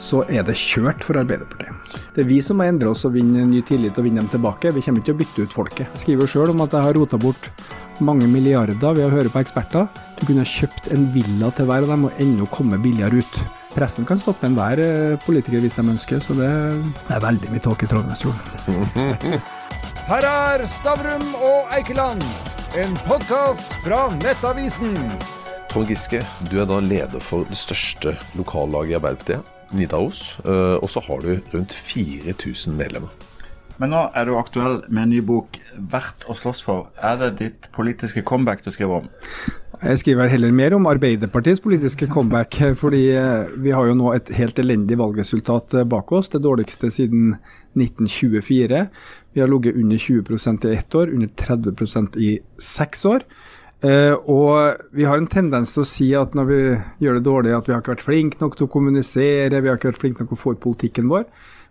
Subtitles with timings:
[0.00, 1.98] så er det kjørt for Arbeiderpartiet.
[2.14, 4.72] Det er vi som må endre oss og vinne ny tillit og vinne dem tilbake.
[4.72, 5.92] Vi kommer ikke til å bytte ut folket.
[5.92, 7.50] Jeg skriver sjøl om at jeg har rota bort
[8.00, 9.88] mange milliarder ved å høre på eksperter.
[10.18, 13.40] Du kunne ha kjøpt en villa til hver av dem og ennå komme billigere ut.
[13.74, 17.86] Pressen kan stoppe enhver eh, politiker hvis de ønsker, så det er veldig mye tåke
[17.86, 19.36] i Trollnesfjorden.
[20.10, 22.24] Her er Stavrum og Eikeland,
[22.80, 24.96] en podkast fra Nettavisen.
[25.70, 30.40] Trond Giske, du er da leder for det største lokallaget i Arbeiderpartiet, Nidaros.
[30.44, 33.10] eh, Og så har du rundt 4000 medlemmer.
[33.80, 36.88] Men nå er du aktuell med en ny bok, 'Verdt å slåss for'.
[37.02, 39.08] Er det ditt politiske comeback du skriver om?
[39.82, 44.28] Jeg skriver heller mer om Arbeiderpartiets politiske comeback, fordi eh, vi har jo nå et
[44.36, 46.28] helt elendig valgresultat eh, bak oss.
[46.28, 47.38] Det dårligste siden
[47.78, 48.82] 1924.
[49.32, 53.24] Vi har ligget under 20 i ett år, under 30% i seks år.
[53.80, 56.58] Eh, og vi har en tendens til å si at når vi
[57.00, 59.78] gjør det dårlig, at vi har ikke vært flinke nok til å kommunisere, vi har
[59.78, 61.24] ikke vært flinke nok til å få ut politikken vår.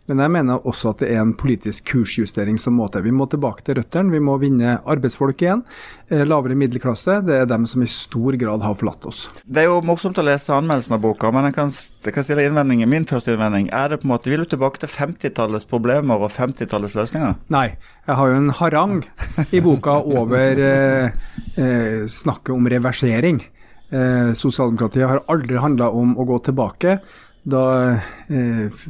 [0.10, 3.04] Men jeg mener også at det er en politisk kursjustering som må til.
[3.06, 4.10] Vi må tilbake til røttene.
[4.10, 5.62] Vi må vinne arbeidsfolk igjen.
[6.10, 9.20] Eh, lavere middelklasse, det er dem som i stor grad har forlatt oss.
[9.46, 11.70] Det er jo morsomt å lese anmeldelsen av boka, men jeg kan,
[12.08, 12.90] jeg kan stille innvendingen.
[12.90, 16.34] Min første innvending er det på en måte, Vil du tilbake til 50-tallets problemer og
[16.34, 17.38] 50-tallets løsninger?
[17.54, 17.68] Nei,
[18.10, 18.98] jeg har jo en harang
[19.54, 21.16] i boka over eh,
[21.54, 23.42] eh, snakket om reversering.
[23.90, 27.00] Eh, Sosialdemokratiet har aldri handla om å gå tilbake.
[27.48, 27.64] Da
[28.28, 28.82] eh,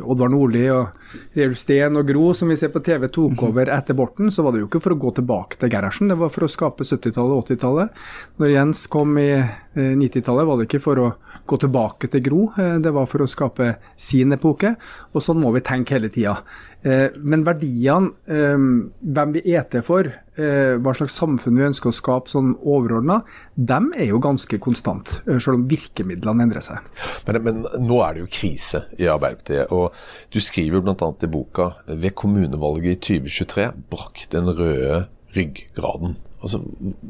[0.00, 0.94] Oddvar Nordli og
[1.36, 4.54] Reul Steen og Gro, som vi ser på TV, tok over etter Borten, så var
[4.54, 7.36] det jo ikke for å gå tilbake til Gerhardsen, det var for å skape 70-tallet
[7.36, 8.00] og 80-tallet.
[8.40, 11.10] Når Jens kom i eh, 90-tallet, var det ikke for å
[11.48, 14.74] gå tilbake til Gro, eh, det var for å skape sin epoke.
[15.14, 16.36] Og sånn må vi tenke hele tida.
[16.82, 18.54] Eh, men verdiene, eh,
[19.02, 23.24] hvem vi er til for, hva slags samfunn vi ønsker å skape sånn overordna,
[23.56, 26.92] dem er jo ganske konstant, selv om virkemidlene endrer seg.
[27.26, 29.72] Men, men nå er det jo krise i Arbeiderpartiet.
[29.74, 29.90] Og
[30.30, 30.94] du skriver bl.a.
[30.94, 36.14] i boka ved kommunevalget i 2023 brakk den røde ryggraden.
[36.38, 36.60] Altså,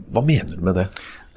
[0.08, 0.88] Hva mener du med det?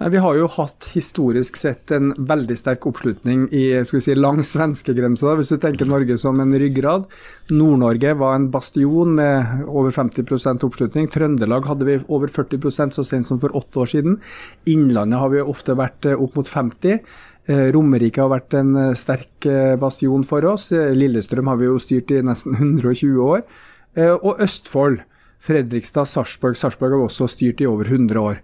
[0.10, 4.54] Vi har jo hatt historisk sett en veldig sterk oppslutning i, skal vi si, langs
[4.56, 7.06] svenskegrensa, hvis du tenker Norge som en ryggrad.
[7.54, 11.10] Nord-Norge var en bastion med over 50% oppslutning.
[11.14, 14.18] Trøndelag hadde vi over 40% så sent som for åtte år siden.
[14.72, 17.04] Innlandet har vi ofte vært eh, opp mot 50
[17.50, 19.48] Eh, Romerike har vært en eh, sterk
[19.82, 20.68] bastion for oss.
[20.72, 23.42] Lillestrøm har vi jo styrt i nesten 120 år.
[24.22, 25.02] Og Østfold,
[25.42, 26.56] Fredrikstad, Sarpsborg.
[26.56, 28.38] Sarpsborg har vi også styrt i over 100 år.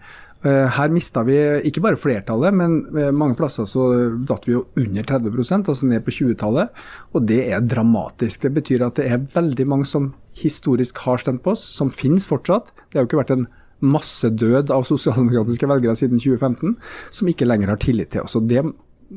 [0.46, 3.88] Eh, Her mista vi ikke bare flertallet, men eh, mange plasser så
[4.30, 6.74] datt vi jo under 30% altså ned på 20-tallet.
[7.18, 8.46] Og det er dramatisk.
[8.46, 12.28] Det betyr at det er veldig mange som historisk har stemt på oss, som finnes
[12.30, 12.70] fortsatt.
[12.88, 13.48] Det har jo ikke vært en
[13.82, 16.78] massedød av sosialdemokratiske velgere siden 2015,
[17.14, 18.38] som ikke lenger har tillit til oss.
[18.38, 18.64] Og det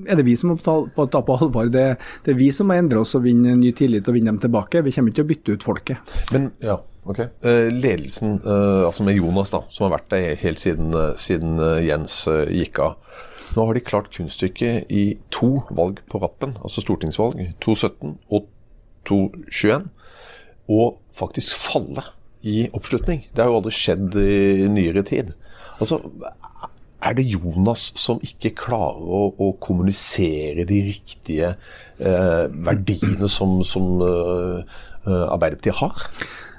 [0.06, 1.70] er det vi som må ta på, alvor.
[1.72, 1.86] Det,
[2.24, 4.84] det er vi som må endre oss og vinne ny tillit og vinne dem tilbake.
[4.86, 6.14] Vi kommer ikke til å bytte ut folket.
[6.34, 7.20] Men ja, ok.
[7.20, 11.58] Eh, ledelsen, eh, altså med Jonas, da, som har vært der helt siden, eh, siden
[11.86, 13.18] Jens gikk av.
[13.56, 18.46] Nå har de klart kunststykket i to valg på rappen, altså stortingsvalg, 2017 og
[19.10, 19.88] 2021,
[20.70, 22.04] og faktisk falle
[22.46, 23.24] i oppslutning.
[23.34, 25.32] Det har jo aldri skjedd i nyere tid.
[25.80, 25.98] Altså,
[27.00, 34.02] er det Jonas som ikke klarer å, å kommunisere de riktige eh, verdiene som, som
[34.04, 36.04] eh, eh, Arbeiderpartiet har?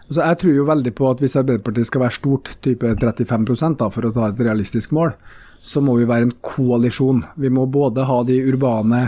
[0.08, 3.88] Altså, jeg tror jo veldig på at hvis Arbeiderpartiet skal være stort, type 35 da,
[3.94, 5.14] for å ta et realistisk mål,
[5.62, 7.22] så må vi være en koalisjon.
[7.38, 9.06] Vi må både ha de urbane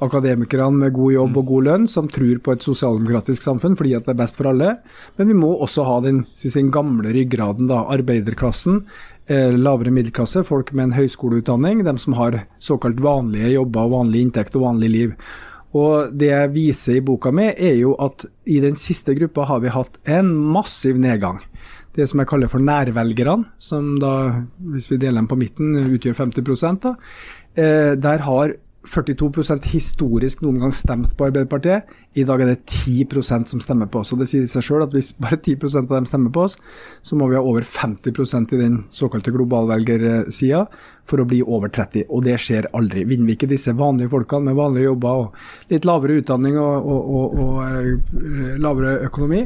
[0.00, 4.06] akademikerne med god jobb og god lønn, som tror på et sosialdemokratisk samfunn fordi at
[4.06, 4.76] det er best for alle.
[5.18, 8.84] Men vi må også ha den, den gamle ryggraden, da, arbeiderklassen.
[9.30, 14.56] Eh, lavere middelklasse, folk med en høyskoleutdanning, de som har såkalt vanlige jobber, vanlig inntekt
[14.58, 15.12] og vanlig liv.
[15.70, 19.60] Og Det jeg viser i boka mi, er jo at i den siste gruppa har
[19.60, 21.38] vi hatt en massiv nedgang.
[21.94, 26.26] Det som jeg kaller for nærvelgerne, som da, hvis vi deler dem på midten, utgjør
[26.26, 26.96] 50 da.
[27.54, 28.56] Eh, der har
[28.88, 31.90] 42% historisk noen gang stemt på Arbeiderpartiet.
[32.16, 34.12] I dag er det 10% som stemmer på oss.
[34.14, 36.56] og Det sier seg selv at hvis bare 10 av dem stemmer på oss,
[37.04, 40.64] så må vi ha over 50% i den såkalte globalvelgersida
[41.04, 43.04] for å bli over 30 Og det skjer aldri.
[43.04, 47.12] Vinner vi ikke disse vanlige folkene med vanlige jobber og litt lavere utdanning og, og,
[47.20, 49.44] og, og eh, lavere økonomi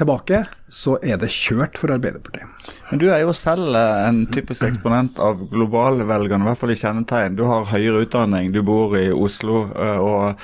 [0.00, 0.42] tilbake,
[0.72, 2.48] så er det kjørt for Arbeiderpartiet.
[2.90, 6.78] Men du er jo selv eh, en typisk eksponent av globalvelgerne, i hvert fall i
[6.80, 7.36] kjennetegn.
[7.38, 10.40] Du har høyere utdanning, du bor i Oslo eh, og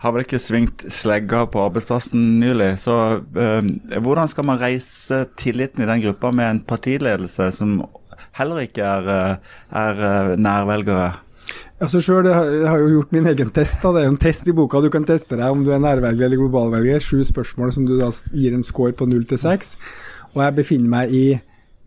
[0.00, 2.74] har vel ikke svingt slegga på arbeidsplassen nylig.
[2.84, 7.80] Så eh, hvordan skal man reise tilliten i den gruppa med en partiledelse som
[8.36, 9.40] heller ikke er,
[9.72, 11.10] er nærvelgere?
[11.80, 13.80] Altså selv, Jeg har jo gjort min egen test.
[13.82, 14.80] da, Det er jo en test i boka.
[14.80, 17.00] Du kan teste deg om du er nærvelger eller globalvelger.
[17.00, 19.76] Sju spørsmål som du da gir en score på null til seks.
[20.34, 21.40] Og jeg befinner meg i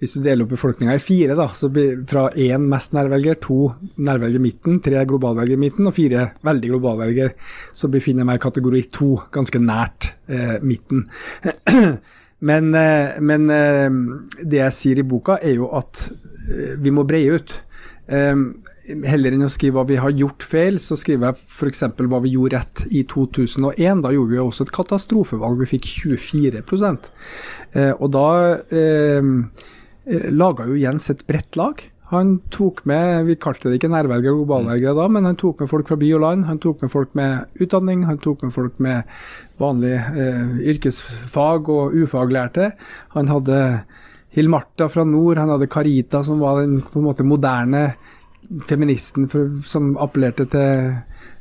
[0.04, 3.69] hvis du deler opp befolkninga i fire, da, så blir fra én mest nærvelger, to
[4.04, 7.30] nærvelger midten, tre globalvelger midten og fire veldig globalvelger,
[7.72, 11.06] så befinner jeg meg i kategori to, ganske nært eh, midten.
[12.50, 13.96] men, eh, men eh,
[14.44, 17.56] det jeg sier i boka, er jo at eh, vi må breie ut.
[18.12, 18.36] Eh,
[18.84, 21.86] heller enn å skrive hva vi har gjort feil, så skriver jeg f.eks.
[22.00, 24.04] hva vi gjorde rett i 2001.
[24.04, 28.28] Da gjorde vi også et katastrofevalg, vi fikk 24 eh, Og da
[28.76, 29.32] eh,
[30.34, 31.82] laga jo Jens et bredt lag.
[32.14, 35.72] Han tok med, Vi kalte det ikke nærvelgere og globalvelgere da, men han tok med
[35.72, 36.46] folk fra by og land.
[36.46, 39.08] Han tok med folk med utdanning, han tok med folk med
[39.62, 42.74] vanlig eh, yrkesfag og ufaglærte.
[43.16, 43.60] Han hadde
[44.36, 47.94] Hill-Marta fra nord, han hadde Carita, som var den på en måte moderne
[48.68, 50.94] feministen for, som appellerte til,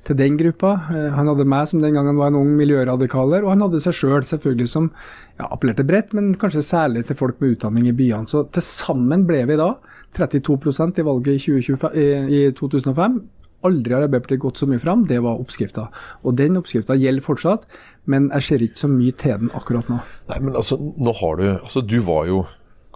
[0.06, 0.72] til, den gruppa.
[0.92, 3.96] Eh, han hadde meg, som den gangen var en ung miljøradikaler, og han hadde seg
[3.98, 4.90] sjøl, selv, selvfølgelig, som
[5.38, 8.30] ja, appellerte bredt, men kanskje særlig til folk med utdanning i byene.
[8.30, 9.74] Så til sammen ble vi da
[10.16, 13.22] 32 i valget i, 2025, i, i 2005.
[13.62, 15.86] Aldri har Arbeiderpartiet gått så mye fram, det var oppskrifta.
[16.26, 17.66] Og den oppskrifta gjelder fortsatt,
[18.10, 20.00] men jeg ser ikke så mye til den akkurat nå.
[20.32, 22.42] Nei, men altså, nå har du Altså, du var jo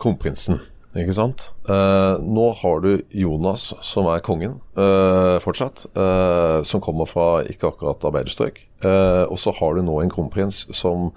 [0.01, 0.59] kronprinsen.
[0.97, 1.51] Ikke sant?
[1.69, 5.87] Eh, nå har du Jonas, som er kongen eh, fortsatt.
[5.93, 8.63] eh, som kommer fra ikke akkurat arbeiderstrøk.
[8.87, 11.11] og så har du nå en kronprins som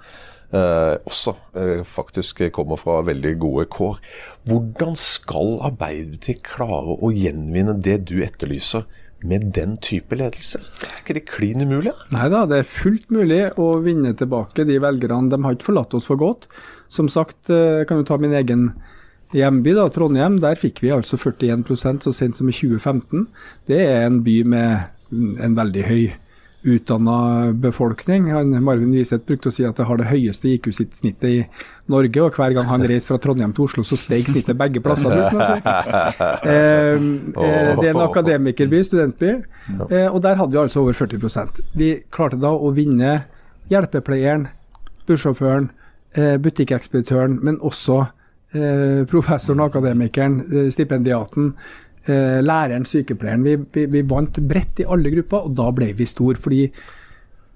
[0.50, 1.34] også
[1.86, 4.00] faktisk kommer fra veldig gode kår.
[4.48, 8.88] Hvordan skal Arbeiderpartiet klare å gjenvinne det du etterlyser?
[9.22, 10.62] med den type ledelse?
[10.80, 11.92] Er ikke det klin umulig?
[12.14, 15.28] Nei da, det er fullt mulig å vinne tilbake de velgerne.
[15.28, 16.48] De har ikke forlatt oss for godt.
[16.88, 18.70] Som sagt, jeg kan jo ta min egen
[19.36, 23.28] hjemby, da, Trondheim, der fikk vi altså 41% så sent som i 2015.
[23.70, 26.04] Det er en by med en veldig høy
[26.62, 28.30] utdanna befolkning.
[28.32, 31.38] Han, Marvin Wiseth brukte å si at det har det høyeste IQ-snittet i
[31.90, 35.16] Norge, og hver gang han reiste fra Trondheim til Oslo, så steg snittet begge plasser.
[36.50, 39.32] Eh, eh, det er en akademikerby, studentby,
[39.88, 43.12] eh, og der hadde vi altså over 40% Vi klarte da å vinne
[43.70, 44.46] hjelpepleieren,
[45.08, 45.70] bussjåføren,
[46.14, 48.04] eh, butikkekspeditøren, men også
[49.06, 51.52] professoren, akademikeren, eh, stipendiaten,
[52.06, 53.44] eh, læreren, sykepleieren.
[53.44, 56.34] Vi, vi, vi, vant bredt i alle grupper, og da ble vi stor.
[56.34, 56.64] Fordi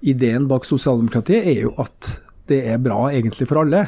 [0.03, 3.87] ideen bak sosialdemokratiet er jo at det er bra egentlig for alle.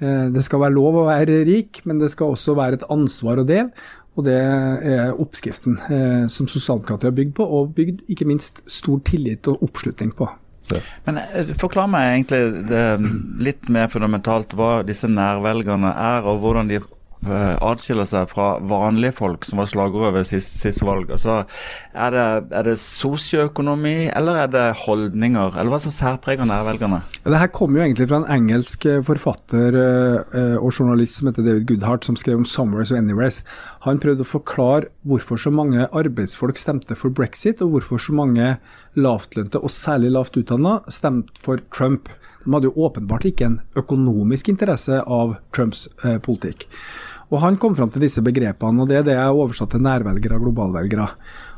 [0.00, 3.44] Det skal være lov å være rik, men det skal også være et ansvar å
[3.44, 3.68] dele.
[4.16, 5.76] Og det er oppskriften
[6.32, 10.30] som sosialdemokratiet har bygd på, og bygd ikke minst stor tillit og oppslutning på.
[11.08, 12.84] Men eh, Forklar meg egentlig det,
[13.42, 16.80] litt mer fundamentalt hva disse nærvelgerne er, og hvordan de
[17.26, 21.10] eh, adskiller seg fra vanlige folk, som var slagordet ved sist, siste valg.
[21.12, 21.42] Altså,
[21.92, 22.26] er det,
[22.56, 25.56] er det sosioøkonomi, eller er det holdninger?
[25.56, 27.02] Eller hva som særpreger nærvelgerne?
[27.24, 29.78] Det her kommer jo egentlig fra en engelsk eh, forfatter
[30.60, 33.42] og journalist som heter David Goodhart, som skrev om 'Somewheres and Anywheres'.
[33.86, 38.56] Han prøvde å forklare hvorfor så mange arbeidsfolk stemte for brexit, og hvorfor så mange
[38.98, 42.08] lavtlønte, og særlig lavt utdanna, stemte for Trump.
[42.44, 46.66] De hadde jo åpenbart ikke en økonomisk interesse av Trumps eh, politikk.
[47.30, 50.38] Og Han kom fram til disse begrepene, og det er det jeg oversatt til nærvelgere
[50.38, 51.08] og globalvelgere.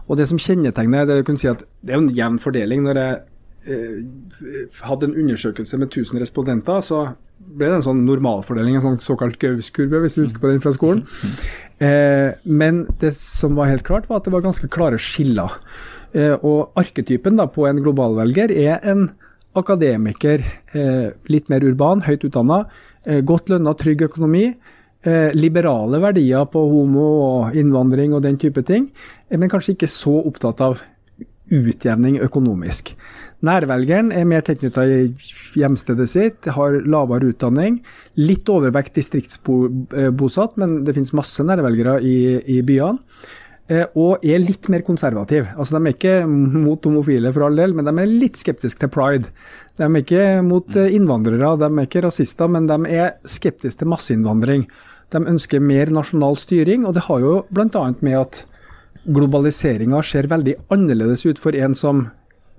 [0.08, 2.82] Og Det som kjennetegner det, si at det er en jevn fordeling.
[2.84, 3.20] Når jeg
[3.66, 9.00] eh, hadde en undersøkelse med 1000 respondenter, så ble det en sånn normalfordeling, en sånn
[9.02, 11.06] såkalt Gaus-kurve, hvis du husker på den fra skolen.
[11.82, 15.56] Eh, men det som var helt klart, var at det var ganske klare skiller.
[16.14, 19.08] Eh, og arketypen da, på en globalvelger er en
[19.58, 20.44] akademiker,
[20.78, 22.66] eh, litt mer urban, høyt utdanna,
[23.04, 24.54] eh, godt lønna, trygg økonomi.
[25.34, 28.84] Liberale verdier på homo og innvandring og den type ting,
[29.34, 30.78] men kanskje ikke så opptatt av
[31.52, 32.92] utjevning økonomisk.
[33.42, 34.84] Nærvelgeren er mer tilknytta
[35.58, 37.80] hjemstedet sitt, har lavere utdanning.
[38.20, 42.18] Litt overvekt distriktsbosatt, men det finnes masse nærvelgere i,
[42.58, 43.02] i byene.
[43.70, 45.46] Eh, og er litt mer konservativ.
[45.56, 48.90] Altså, de er ikke mot homofile for all del, men de er litt skeptiske til
[48.92, 49.30] pride.
[49.78, 53.90] De er ikke mot eh, innvandrere, de er ikke rasister, men de er skeptiske til
[53.90, 54.66] masseinnvandring.
[55.12, 57.84] De ønsker mer nasjonal styring, og det har jo bl.a.
[58.00, 58.42] med at
[59.02, 62.04] globaliseringa ser veldig annerledes ut for en som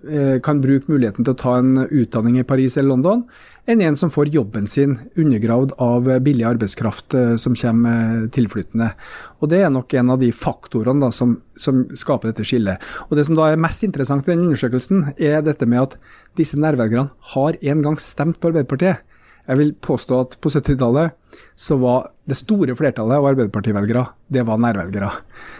[0.03, 3.23] eh, kan bruke muligheten til å ta en utdanning i Paris eller London,
[3.69, 8.91] enn en som får jobben sin undergravd av billig arbeidskraft eh, som kommer tilflyttende.
[9.39, 12.83] Og Det er nok en av de faktorene da, som, som, skaper dette skillet.
[13.09, 15.97] Og Det som da er mest interessant i den undersøkelsen, er dette med at
[16.37, 19.03] disse nærvelgerne har en gang stemt på Arbeiderpartiet.
[19.47, 21.15] Jeg vil påstå at på 70-tallet
[21.55, 25.11] så var det store flertallet av Arbeiderpartivelgere, det var nærvelgere.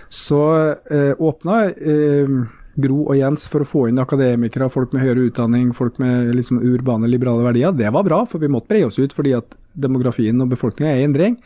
[0.09, 0.41] Så
[0.89, 2.37] eh, åpna eh,
[2.83, 6.61] Gro og Jens for å få inn akademikere, folk med høyere utdanning, folk med liksom,
[6.65, 7.75] urbane, liberale verdier.
[7.77, 11.03] Det var bra, for vi måtte breie oss ut fordi at demografien og befolkninga er
[11.03, 11.37] i endring.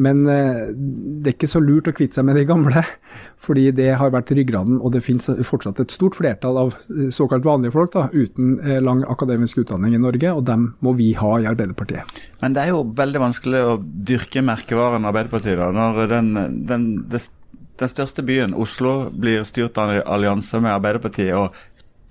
[0.00, 2.82] Men eh, det er ikke så lurt å kvitte seg med de gamle,
[3.44, 4.78] fordi det har vært ryggraden.
[4.80, 8.80] Og det finnes fortsatt et stort flertall av eh, såkalt vanlige folk da, uten eh,
[8.84, 12.24] lang akademisk utdanning i Norge, og dem må vi ha i Arbeiderpartiet.
[12.40, 16.32] Men det er jo veldig vanskelig å dyrke merkevaren Arbeiderpartiet da, når den,
[16.68, 21.34] den, den største byen, Oslo, blir styrt av allianse med Arbeiderpartiet.
[21.36, 21.52] og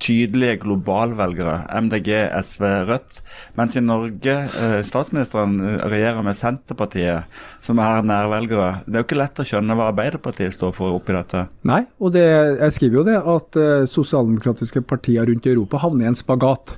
[0.01, 2.09] tydelige globalvelgere, MDG,
[2.41, 3.19] SV, Rødt.
[3.57, 8.71] Mens i Norge eh, statsministeren eh, regjerer med Senterpartiet, som er nærvelgere.
[8.85, 11.45] Det er jo ikke lett å skjønne hva Arbeiderpartiet står for oppi dette.
[11.67, 16.07] Nei, og det, jeg skriver jo det at uh, sosialdemokratiske partier rundt i Europa havner
[16.07, 16.75] i en spagat.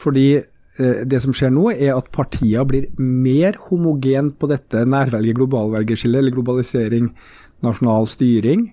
[0.00, 6.20] Fordi uh, det som skjer nå, er at partiene blir mer homogen på dette nærvelge-globalvelgerskillet,
[6.20, 7.12] eller globalisering,
[7.64, 8.72] nasjonal styring,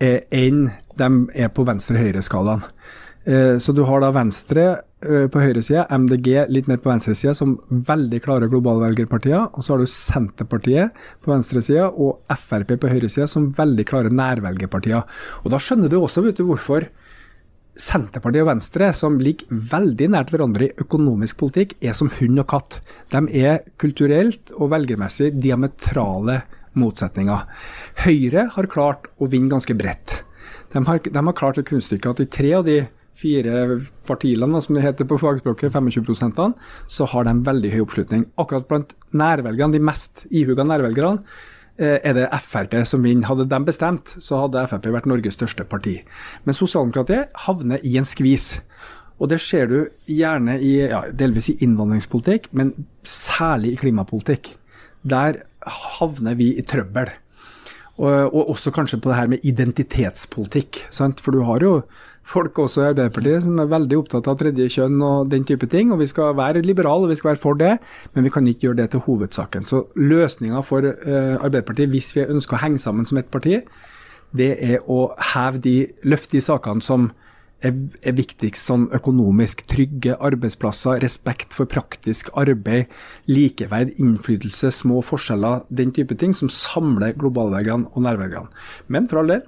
[0.00, 0.60] enn
[0.96, 2.62] de er på venstre-høyre-skalaen.
[3.24, 4.64] Eh, så du har da Venstre
[5.04, 9.50] eh, på høyresida, MDG litt mer på venstresida, som veldig klare globalvelgerpartier.
[9.52, 15.04] Og så har du Senterpartiet på venstresida og Frp på høyresida, som veldig klare nærvelgerpartier.
[15.44, 16.88] Og da skjønner du også vet du, hvorfor
[17.80, 22.48] Senterpartiet og Venstre, som ligger veldig nært hverandre i økonomisk politikk, er som hund og
[22.50, 22.80] katt.
[23.12, 26.40] De er kulturelt og velgermessig diametrale
[26.78, 27.44] motsetninger.
[28.04, 30.22] Høyre har klart å vinne ganske bredt.
[30.72, 32.78] De har, de har klart det kunststykket at i tre av de
[33.20, 36.54] fire partiene, som det heter på fagspråket, 25%
[36.90, 38.26] så har de veldig høy oppslutning.
[38.40, 41.24] Akkurat blant nærvelgerne, de mest ihuga nærvelgerne,
[41.78, 43.28] eh, er det Frp som vinner.
[43.28, 46.00] Hadde de bestemt, så hadde Frp vært Norges største parti.
[46.44, 48.60] Men sosialdemokratiet havner i en skvis.
[49.20, 52.72] Og det ser du gjerne i, ja, delvis i innvandringspolitikk, men
[53.04, 54.56] særlig i klimapolitikk.
[55.04, 55.42] Der
[55.98, 57.10] havner vi i trøbbel.
[58.00, 60.86] Og, og også kanskje på det her med identitetspolitikk.
[60.88, 61.20] Sant?
[61.20, 61.82] For du har jo
[62.30, 65.92] folk også i Arbeiderpartiet som er veldig opptatt av tredje kjønn og den type ting.
[65.92, 67.76] og Vi skal være liberale og vi skal være for det,
[68.14, 69.66] men vi kan ikke gjøre det til hovedsaken.
[69.66, 73.60] Så løsninga for uh, Arbeiderpartiet, hvis vi ønsker å henge sammen som ett parti,
[74.36, 75.74] det er å heve de,
[76.06, 77.10] løfte de sakene som
[77.66, 77.74] er,
[78.06, 79.64] er viktigst sånn økonomisk.
[79.70, 82.90] Trygge arbeidsplasser, respekt for praktisk arbeid,
[83.30, 88.54] likeverd, innflytelse, små forskjeller, den type ting som samler globalvelgerne og nærvelgerne.
[88.88, 89.44] Men for all del,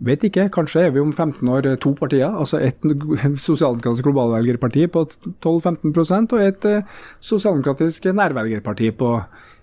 [0.00, 2.30] Vet ikke, kanskje er vi om 15 år to partier.
[2.32, 2.80] Altså et
[3.48, 5.04] sosialdemokratisk globalvelgerparti på
[5.44, 9.10] 12-15 og et eh, sosialdemokratisk nærvelgerparti på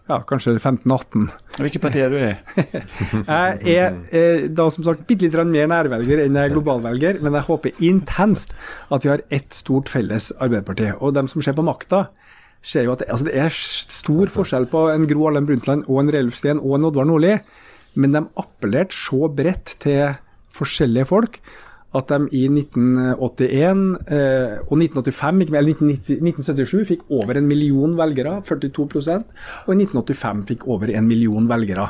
[0.08, 1.25] ja, kanskje 15-18.
[1.58, 2.29] Hvilket parti er du i?
[3.65, 7.36] jeg er eh, da som sagt bitte litt mer nærvelger enn jeg er globalvelger, men
[7.39, 8.53] jeg håper intenst
[8.94, 10.94] at vi har ett stort felles Arbeiderparti.
[11.01, 12.06] Og dem som ser på makta,
[12.62, 13.58] ser jo at det, altså det er
[13.98, 17.36] stor forskjell på en Gro Harlem Brundtland og en Reilf Steen og en Oddvar Nordli,
[17.98, 20.15] men de appellerte så bredt til
[20.57, 21.41] forskjellige folk
[21.95, 28.83] at de i 1981 eh, og 1985, eller 1977 fikk over en million velgere, 42
[28.83, 31.87] og i 1985 fikk over en million velgere.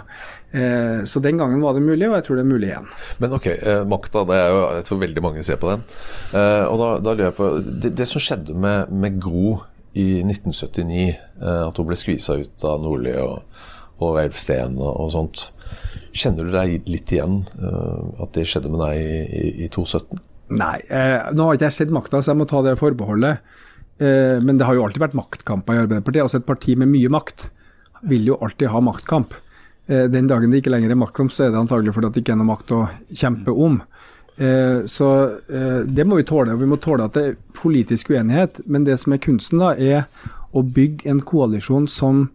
[0.54, 2.92] Eh, så den gangen var det mulig, og jeg tror det er mulig igjen.
[3.24, 5.84] Men ok, eh, makta, det er jo, jeg tror veldig mange ser på den.
[6.32, 9.58] Eh, og da, da lurer jeg på, det, det, som skjedde med, med Gro
[9.98, 11.10] i 1979,
[11.42, 13.42] eh, at hun ble skvisa ut av Nordli og,
[13.98, 15.50] og Elf og, og sånt.
[16.18, 20.24] Kjenner du deg litt igjen uh, at det skjedde med deg i, i, i 2017?
[20.58, 23.42] Nei, eh, nå har ikke jeg sett makta, så jeg må ta det forbeholdet.
[24.00, 26.24] Eh, men det har jo alltid vært maktkamper i Arbeiderpartiet.
[26.24, 27.50] Altså Et parti med mye makt
[28.08, 29.36] vil jo alltid ha maktkamp.
[29.88, 32.38] Eh, den dagen det ikke lenger er maktkamp, så er det antagelig fordi det ikke
[32.38, 32.82] er noe makt å
[33.12, 33.82] kjempe om.
[34.38, 35.12] Eh, så
[35.50, 36.54] eh, det må vi tåle.
[36.56, 38.62] og Vi må tåle at det er politisk uenighet.
[38.66, 40.08] Men det som er kunsten, da, er
[40.56, 42.28] å bygge en koalisjon som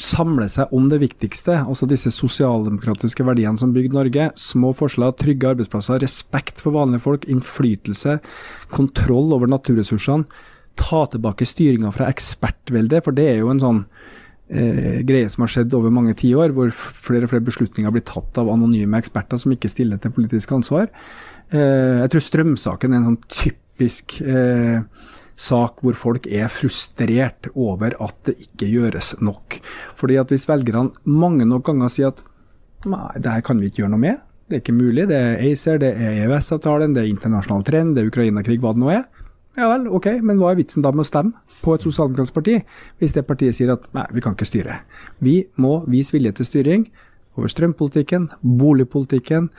[0.00, 4.28] samle seg om det viktigste, altså disse sosialdemokratiske verdiene som bygde Norge.
[4.40, 8.18] Små forskjeller, trygge arbeidsplasser, respekt for vanlige folk, innflytelse,
[8.72, 10.28] kontroll over naturressursene.
[10.80, 13.80] Ta tilbake styringa fra ekspertveldet, for det er jo en sånn
[14.48, 18.40] eh, greie som har skjedd over mange tiår, hvor flere og flere beslutninger blir tatt
[18.40, 20.88] av anonyme eksperter som ikke stiller til politisk ansvar.
[21.50, 24.80] Eh, jeg tror strømsaken er en sånn typisk eh,
[25.40, 29.60] sak hvor folk er frustrert over at det ikke gjøres nok.
[30.00, 32.22] Fordi at Hvis velgerne mange nok ganger sier at
[32.88, 35.42] nei, det her kan vi ikke gjøre noe med, det er ikke mulig, det er
[35.46, 39.04] ACER, det er EØS-avtalen, det er internasjonal trend, det er Ukraina-krig, hva det nå er.
[39.58, 42.56] Ja vel, ok, men hva er vitsen da med å stemme på et sosialdemokratisk parti,
[42.98, 44.80] hvis det partiet sier at nei, vi kan ikke styre.
[45.22, 46.88] Vi må vise vilje til styring
[47.38, 49.50] over strømpolitikken, boligpolitikken,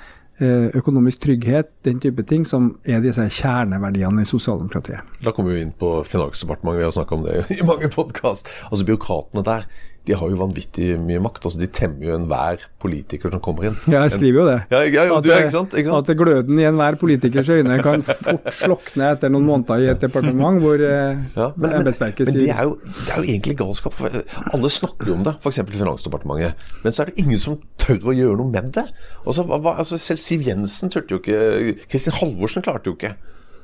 [0.41, 5.21] eh, økonomisk trygghet, den type ting, som er disse kjerneverdiene i sosialdemokratiet.
[5.24, 8.50] Da kommer vi inn på Finansdepartementet, vi har snakka om det i mange podkast.
[8.71, 9.69] Altså byråkratene der
[10.10, 11.43] de har jo vanvittig mye makt.
[11.46, 13.75] altså De temmer jo enhver politiker som kommer inn.
[13.86, 14.55] Ja, jeg skriver jo det.
[14.74, 15.75] Ja, ja, ja, at, du, ikke sant?
[15.77, 16.10] Ikke sant?
[16.10, 20.58] at gløden i enhver politikers øyne kan fort slokne etter noen måneder i et departement
[20.63, 23.93] hvor eh, Ja, men, men, embetsverket men det, er jo, det er jo egentlig galskap.
[24.00, 24.17] for
[24.55, 25.62] Alle snakker jo om det, f.eks.
[25.70, 26.65] Finansdepartementet.
[26.81, 28.88] Men så er det ingen som tør å gjøre noe med det.
[29.25, 31.77] Altså, hva- altså Selv Siv Jensen turte jo ikke.
[31.91, 33.13] Kristin Halvorsen klarte jo ikke.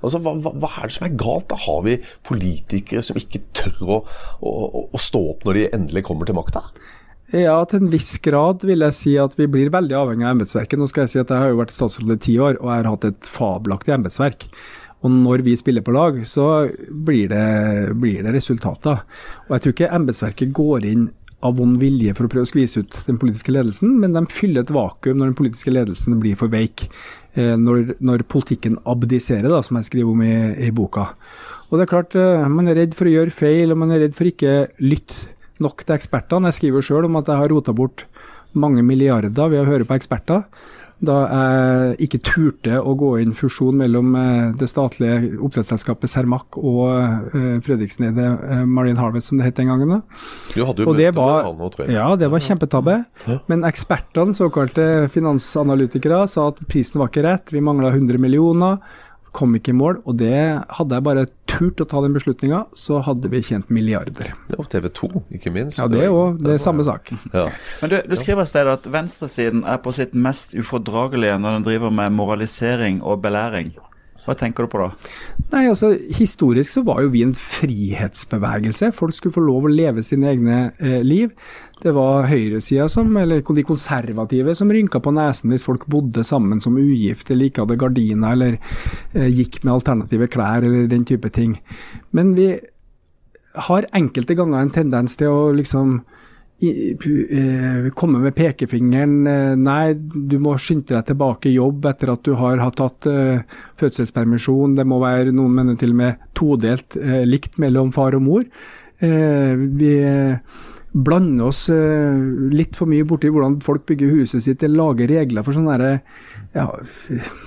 [0.01, 1.50] Altså, hva, hva, er det som er galt?
[1.51, 3.98] Da har vi politikere som ikke tør å,
[4.42, 4.54] å,
[4.94, 6.66] å stå opp når de endelig kommer til makta?
[7.36, 10.80] Ja, til en viss grad vil jeg si at vi blir veldig avhengig av embetsverket.
[10.80, 12.80] Nå skal jeg si at jeg har jo vært statsråd i ti år, og jeg
[12.80, 14.48] har hatt et fabelaktig embetsverk.
[15.06, 17.48] Og når vi spiller på lag, så blir det,
[18.00, 19.04] blir det resultater.
[19.48, 21.10] Og jeg tror ikke embetsverket går inn
[21.46, 24.65] av vond vilje for å prøve å skvise ut den politiske ledelsen, men de fyller
[24.65, 26.88] et vakuum når den politiske ledelsen blir for veik.
[27.38, 31.12] Eh, når, når politikken abdiserer, da, som jeg skriver om i, i boka.
[31.70, 34.06] Og det er klart, eh, Man er redd for å gjøre feil, og man er
[34.06, 36.50] redd for ikke lytte nok til ekspertene.
[36.50, 38.06] Jeg skriver sjøl om at jeg har rota bort
[38.58, 40.46] mange milliarder ved å høre på eksperter.
[40.98, 47.27] Da jeg ikke turte å gå inn fusjon mellom eh, det statlige oppdrettsselskapet Cermaq og
[47.62, 49.92] Fredriksnede eh, Marine Harvest, som det het den gangen.
[49.94, 50.00] da.
[50.56, 51.94] Du hadde jo Og det var, nå, tror jeg.
[52.00, 52.96] ja, det var kjempetabbe.
[53.51, 58.80] Men ekspertene, såkalte finansanalytikere, sa at prisen var ikke rett, vi mangla 100 millioner,
[59.38, 60.01] kom ikke i mål.
[60.10, 60.34] Og det
[60.79, 64.34] hadde jeg bare turt å ta den beslutninga, så hadde vi tjent milliarder.
[64.50, 65.79] Det var TV 2, ikke minst.
[65.79, 67.13] Ja, det er jo det er samme sak.
[67.38, 67.50] Ja.
[67.84, 71.65] Men du, du skriver et sted at venstresiden er på sitt mest ufordragelige når den
[71.67, 73.74] driver med moralisering og belæring.
[74.27, 74.89] Hva tenker du på da?
[75.53, 78.91] Nei, altså Historisk så var jo vi en frihetsbevegelse.
[78.96, 81.31] Folk skulle få lov å leve sine egne eh, liv.
[81.79, 86.60] Det var høyresida som, eller de konservative som rynka på nesen hvis folk bodde sammen
[86.63, 88.57] som ugifte, eller ikke hadde gardiner, eller
[89.13, 91.55] eh, gikk med alternative klær, eller den type ting.
[92.12, 92.51] Men vi
[93.67, 96.01] har enkelte ganger en tendens til å liksom
[97.94, 99.28] komme med pekefingeren.
[99.30, 103.44] Eh, nei, du må skynde deg tilbake i jobb etter at du har hatt eh,
[103.78, 104.78] fødselspermisjon.
[104.78, 108.48] Det må være noen mener til og med todelt eh, likt mellom far og mor.
[108.98, 110.40] Eh, vi eh,
[110.98, 112.18] blander oss eh,
[112.53, 116.00] litt for mye borti hvordan folk bygger huset sitt, eller lager regler for sånn derre
[116.58, 116.68] ja,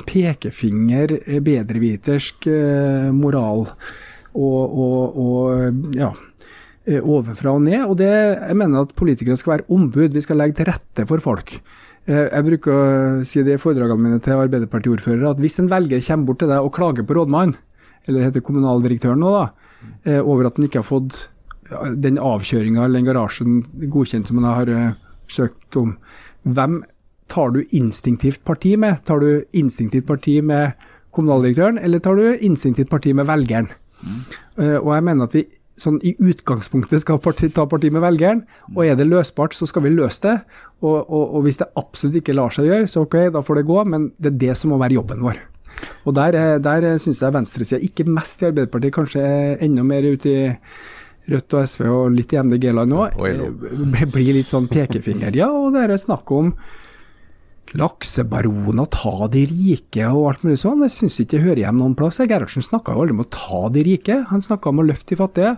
[0.06, 3.66] pekefinger, eh, bedrevitersk eh, moral
[4.30, 6.26] og, og, og ja, eh,
[6.88, 7.84] ovenfra og ned.
[7.86, 10.14] Og det, jeg mener at politikere skal være ombud.
[10.14, 11.56] Vi skal legge til rette for folk.
[12.06, 16.00] Eh, Jeg bruker å si det i foredragene mine til Arbeiderparti-ordførere, at hvis en velger
[16.06, 17.56] kommer bort til deg og klager på rådmannen,
[18.08, 19.50] eller heter kommunaldirektøren nå, da,
[20.06, 21.28] eh, over at han ikke har fått
[22.02, 23.60] den avkjøringa eller den garasjen
[23.92, 24.94] godkjent som han har eh,
[25.30, 25.92] søkt om,
[26.42, 26.80] hvem
[27.30, 29.04] tar du instinktivt parti med?
[29.06, 30.72] Tar du instinktivt parti med
[31.14, 33.68] kommunaldirektøren, eller tar du instinktivt parti med velgeren?
[34.58, 35.44] Eh, og jeg mener at vi
[35.82, 38.42] sånn i utgangspunktet skal parti, ta parti med velgeren,
[38.74, 40.36] og er det løsbart, så skal vi løse det.
[40.80, 43.68] Og, og, og hvis det absolutt ikke lar seg gjøre, så ok, da får det
[43.68, 45.40] gå, men det er det som må være jobben vår.
[46.04, 49.26] Og der, eh, der syns jeg venstresida, ikke mest i Arbeiderpartiet, kanskje
[49.64, 50.48] enda mer ute i
[51.30, 53.18] Rødt og SV og litt i MDG-land òg,
[54.10, 55.36] blir litt sånn pekefinger.
[55.36, 56.54] Ja, og det er snakk om
[57.78, 60.82] laksebaroner, ta de rike og alt mulig sånn.
[60.86, 62.18] Jeg syns ikke det hører hjemme noen plass.
[62.18, 65.20] Gerhardsen snakka jo aldri om å ta de rike, han snakka om å løfte de
[65.20, 65.52] fattige.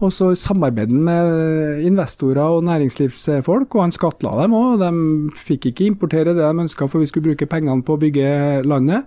[0.00, 4.82] Og så samarbeidet med investorer og næringslivsfolk, og han skattla dem òg.
[4.82, 8.28] De fikk ikke importere det de ønska, for vi skulle bruke pengene på å bygge
[8.66, 9.06] landet.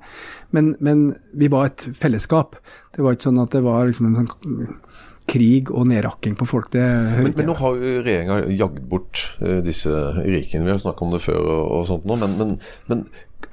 [0.56, 2.56] Men, men vi var et fellesskap.
[2.96, 4.80] Det var ikke sånn at det var liksom en sånn
[5.30, 6.72] krig og nedrakking på folk.
[6.74, 10.66] Det Men, men nå har jo regjeringa jagd bort eh, disse rikene.
[10.68, 12.58] Vi har snakka om det før og, og sånt nå, men, men,
[12.92, 13.06] men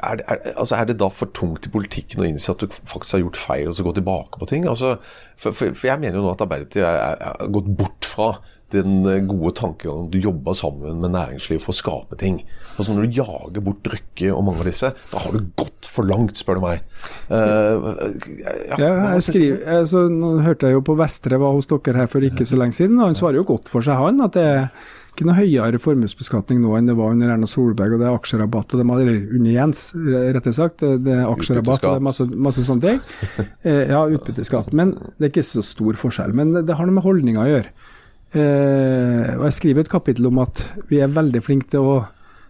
[0.03, 2.71] er, det, er, altså er det da for tungt i politikken å innse at du
[2.71, 4.67] faktisk har gjort feil, og så gå tilbake på ting?
[4.71, 4.97] Altså,
[5.37, 8.33] for, for, for jeg mener jo nå at Arbeiderpartiet er, er, er gått bort fra
[8.73, 12.41] den eh, gode tankegangen du jobber sammen med næringsliv for å skape ting.
[12.77, 16.09] Altså Når du jager bort Røkke og mange av disse, da har du gått for
[16.09, 16.87] langt, spør du meg.
[17.29, 17.93] Uh,
[18.41, 22.11] ja, Ja, jeg skriver, altså, nå hørte jeg jo på Vestre var hos dere her
[22.11, 24.23] for ikke så lenge siden, og han svarer jo godt for seg, han.
[24.25, 24.69] At det er
[25.13, 28.73] ikke noe høyere formuesbeskatning nå enn det var under Erna Solberg, og det er aksjerabatt,
[28.73, 30.81] og det er, under Jens, rettere sagt.
[30.81, 33.03] Det er aksjerabatt, og det er masse, masse sånne ting.
[33.63, 34.73] Eh, ja, utbytteskatt.
[34.75, 36.33] Men det er ikke så stor forskjell.
[36.35, 37.71] Men det, det har noe med holdninger å gjøre.
[38.33, 41.97] Eh, og jeg skriver et kapittel om at vi er veldig flinke til å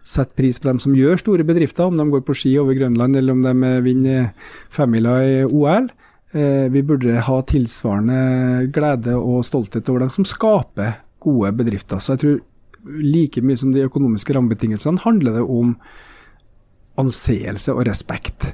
[0.06, 3.18] sette pris på dem som gjør store bedrifter, om de går på ski over Grønland
[3.18, 4.30] eller om de vinner
[4.74, 5.90] femmila i OL.
[6.32, 12.00] Eh, vi burde ha tilsvarende glede og stolthet over dem som skaper gode bedrifter.
[12.02, 12.40] Så jeg tror
[13.02, 15.76] like mye som de økonomiske rammebetingelsene handler det om
[16.98, 18.52] anseelse og respekt.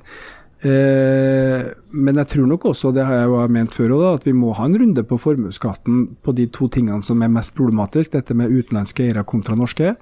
[0.58, 4.34] Eh, men jeg tror nok også, det har jeg jo ment før også, at vi
[4.34, 8.16] må ha en runde på formuesskatten på de to tingene som er mest problematisk.
[8.16, 9.94] Dette med utenlandske eiere kontra norske,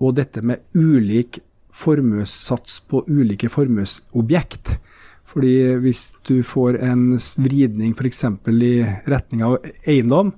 [0.00, 4.76] og dette med ulik formuessats på ulike formuesobjekt.
[5.32, 8.24] Fordi hvis du får en vridning f.eks.
[8.52, 8.74] i
[9.08, 10.34] retning av eiendom,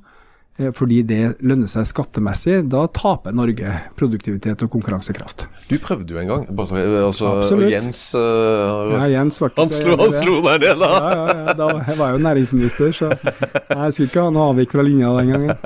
[0.54, 5.48] fordi det lønner seg skattemessig, da taper Norge produktivitet og konkurransekraft.
[5.66, 6.44] Du prøvde jo en gang.
[6.54, 7.72] Altså, Absolutt.
[7.72, 10.90] Jens, uh, ja, Jens han, slo, han slo der ned, da!
[10.94, 14.76] Ja, ja, ja, da jeg var jo næringsminister, så jeg skulle ikke ha noe avvik
[14.76, 15.56] fra linja den gangen.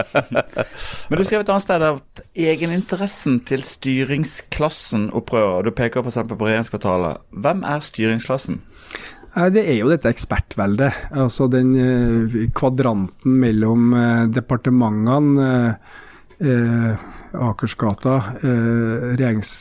[1.10, 5.68] Men du skrev et annet sted at egeninteressen til styringsklassen opprører.
[5.68, 6.22] Du peker f.eks.
[6.32, 7.20] på regjeringskvartalet.
[7.36, 8.62] Hvem er styringsklassen?
[9.36, 10.94] Det er jo dette ekspertveldet.
[11.12, 15.48] Altså den eh, kvadranten mellom eh, departementene,
[16.40, 17.06] eh,
[17.48, 19.52] Akersgata, regjerings...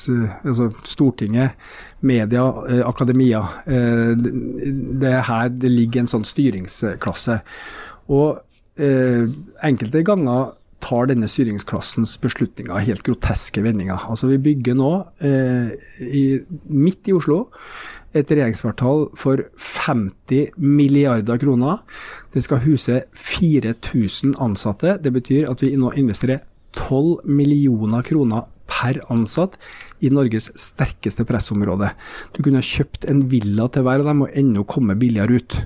[0.47, 1.57] Altså Stortinget,
[1.99, 2.45] media,
[2.87, 3.41] akademia.
[3.65, 7.39] Det er her det ligger en sånn styringsklasse.
[8.13, 8.39] Og
[8.77, 10.53] enkelte ganger
[10.85, 14.07] tar denne styringsklassens beslutninger helt groteske vendinger.
[14.07, 14.91] Altså Vi bygger nå,
[15.99, 16.25] i,
[16.71, 17.41] midt i Oslo,
[18.19, 21.81] et regjeringskvartal for 50 milliarder kroner.
[22.33, 24.97] Det skal huse 4000 ansatte.
[25.01, 26.43] Det betyr at vi nå investerer
[26.77, 29.55] 12 millioner kroner per ansatt
[30.03, 31.93] i Norges sterkeste pressområde.
[32.35, 35.59] Du kunne kjøpt en villa til hver av dem og ennå komme billigere ut.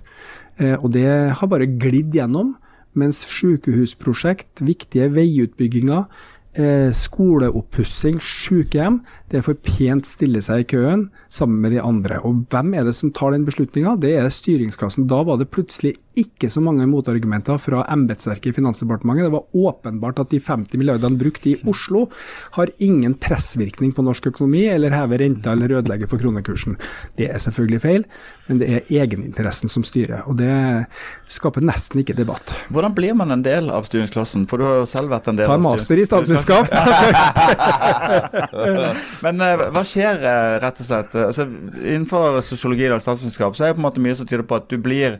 [0.61, 2.55] Eh, og det har bare glidd gjennom.
[2.93, 6.09] Mens sykehusprosjekt, viktige veiutbygginger,
[6.53, 12.19] eh, skoleoppussing, sykehjem, det er for pent stille seg i køen sammen med de andre.
[12.27, 13.95] Og hvem er det som tar den beslutninga?
[14.03, 15.07] Det er styringsklassen.
[15.07, 19.29] Da var det plutselig ikke så mange motargumenter fra embetsverket i Finansdepartementet.
[19.29, 22.09] Det var åpenbart at de 50 milliardene brukt i Oslo
[22.57, 26.75] har ingen pressvirkning på norsk økonomi, eller hever renta eller ødelegger for kronekursen.
[27.15, 28.05] Det er selvfølgelig feil,
[28.49, 30.25] men det er egeninteressen som styrer.
[30.27, 30.51] Og det
[31.31, 32.51] skaper nesten ikke debatt.
[32.75, 34.49] Hvordan blir man en del av styringsklassen?
[34.51, 36.35] For du har jo selv vært en del Ta av styringsklassen.
[36.35, 36.71] Master i statsvitenskap
[39.25, 41.15] Men uh, hva skjer, uh, rett og slett?
[41.27, 41.47] Altså,
[41.79, 44.69] innenfor sosiologi og statsvitenskap så er det på en måte mye som tyder på at
[44.71, 45.19] du blir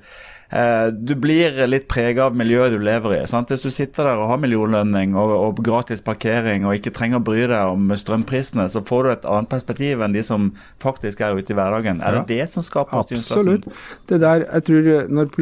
[0.54, 3.22] uh, du blir litt prega av miljøet du lever i.
[3.30, 3.52] Sant?
[3.54, 7.26] Hvis du sitter der og har millionlønning og, og, gratis parkering og ikke trenger å
[7.32, 10.52] bry deg om strømprisene, så får du et annet perspektiv enn de som
[10.84, 12.02] faktisk er ute i hverdagen.
[12.04, 12.24] Er ja.
[12.26, 13.04] det det som skaper?
[13.04, 13.68] Absolutt.
[14.10, 14.80] Det der, jeg tror
[15.12, 15.36] Når,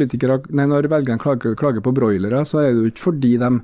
[0.54, 3.54] nei, når velgerne klager, klager på broilere, så er det jo ikke fordi de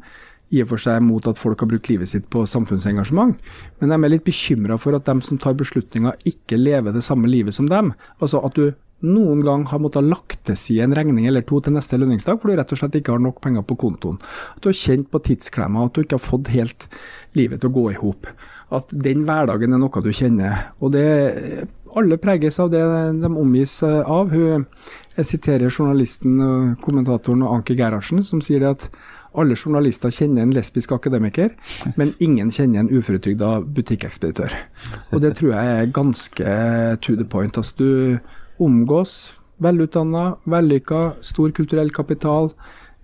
[0.55, 3.39] i og for seg mot at folk har brukt livet sitt på samfunnsengasjement,
[3.81, 7.31] men de er litt bekymra for at de som tar beslutninger, ikke lever det samme
[7.31, 7.93] livet som dem.
[8.21, 8.71] Altså at du
[9.05, 12.49] noen gang har måttet lagt til side en regning eller to til neste lønningsdag, for
[12.49, 14.17] du rett og slett ikke har nok penger på kontoen.
[14.55, 16.87] At du har kjent på tidsklemma, at du ikke har fått helt
[17.37, 18.31] livet til å gå i hop.
[18.73, 20.71] At den hverdagen er noe du kjenner.
[20.81, 21.05] Og det,
[21.97, 22.83] alle preges av det
[23.21, 24.33] de omgis av.
[24.33, 26.41] Jeg siterer journalisten
[26.83, 28.89] kommentatoren Anki Gerhardsen, som sier det at
[29.41, 31.53] alle journalister kjenner en lesbisk akademiker,
[31.97, 34.55] men ingen kjenner en uføretrygda butikkekspeditør.
[35.13, 36.57] Og det tror jeg er ganske
[37.05, 37.57] to the point.
[37.57, 42.51] Altså, du omgås velutdanna, vellykka, stor kulturell kapital,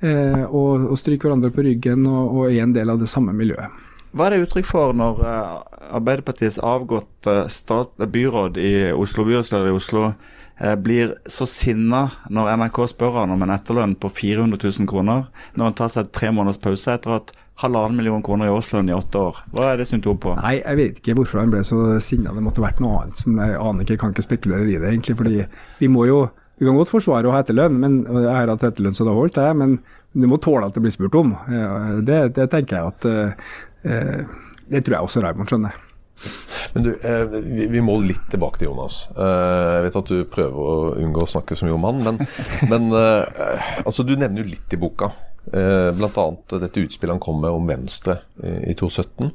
[0.00, 3.34] eh, og, og stryker hverandre på ryggen og, og, er en del av det samme
[3.36, 3.80] miljøet.
[4.12, 5.60] Hva er det uttrykk for når uh,
[5.96, 7.46] Arbeiderpartiets avgåtte
[8.12, 10.41] byråd i Oslo, byrådsleder i Oslo, Eh,
[10.84, 15.24] blir så sinna når NRK spør han om en etterlønn på 400 000 kroner,
[15.56, 18.94] når han tar seg tre måneders pause etter at halvannen million kroner i årslønn i
[18.96, 19.40] åtte år.
[19.54, 20.34] Hva er det symptom på?
[20.40, 22.34] Nei, Jeg vet ikke hvorfor han ble så sinna.
[22.34, 23.96] Det måtte vært noe annet som jeg aner ikke.
[23.96, 25.16] Jeg kan ikke spekulere i det, egentlig.
[25.18, 25.44] fordi
[25.80, 26.22] vi må jo
[26.58, 29.18] vi kan godt forsvare å ha etterlønn, men jeg har hatt etterlønn så det har
[29.18, 29.48] holdt, det.
[29.58, 29.78] Men
[30.12, 31.32] du må tåle at det blir spurt om.
[32.06, 34.36] Det, det tenker jeg at uh,
[34.70, 35.80] Det tror jeg også Raymond skjønner.
[36.74, 39.04] Men du, eh, vi, vi, må litt tilbake til Jonas.
[39.16, 42.22] Eh, jeg vet at du prøver å unngå å snakke så mye om han, men,
[42.72, 45.12] men eh, altså, du nevner jo litt i boka.
[45.50, 46.26] Eh, Bl.a.
[46.54, 49.32] dette utspillet han kom med om Venstre i, i 2017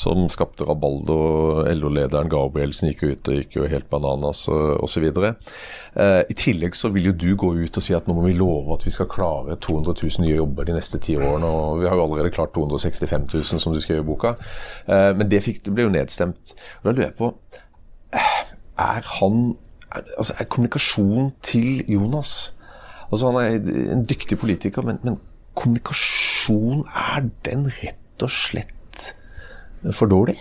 [0.00, 1.68] som skapte rabalder.
[1.74, 5.06] LO-lederen Gabrielsen gikk ut og gikk jo helt bananas osv.
[5.06, 8.36] Eh, I tillegg så vil jo du gå ut og si at nå må vi
[8.38, 11.50] love at vi skal klare 200 000 nye jobber de neste ti årene.
[11.50, 14.34] og Vi har jo allerede klart 265 000, som du skrev i boka.
[14.86, 16.56] Eh, men det, fikk, det ble jo nedstemt.
[16.82, 17.34] Og Da lurer jeg på
[18.14, 18.40] eh,
[18.78, 19.54] Er han
[19.94, 22.52] altså er kommunikasjon til Jonas
[23.12, 25.20] Altså Han er en dyktig politiker, men, men
[25.54, 28.73] kommunikasjon, er den rett og slett
[29.92, 30.38] for dårlig?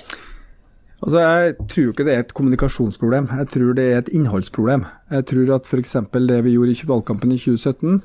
[1.04, 4.86] Altså, Jeg tror ikke det er et kommunikasjonsproblem, jeg tror det er et innholdsproblem.
[5.12, 5.98] Jeg tror at f.eks.
[6.14, 8.00] det vi gjorde i valgkampen i 2017,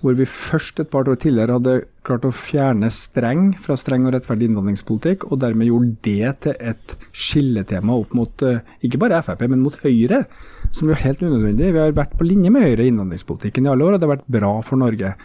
[0.00, 1.74] hvor vi først et par år tidligere hadde
[2.06, 6.94] klart å fjerne streng fra streng og rettferdig innvandringspolitikk, og dermed gjorde det til et
[7.10, 10.22] skilletema opp mot eh, ikke bare Frp, men mot Høyre,
[10.70, 11.72] som jo er helt unødvendig.
[11.72, 14.16] Vi har vært på linje med Høyre i innvandringspolitikken i alle år, og det har
[14.18, 15.16] vært bra for Norge.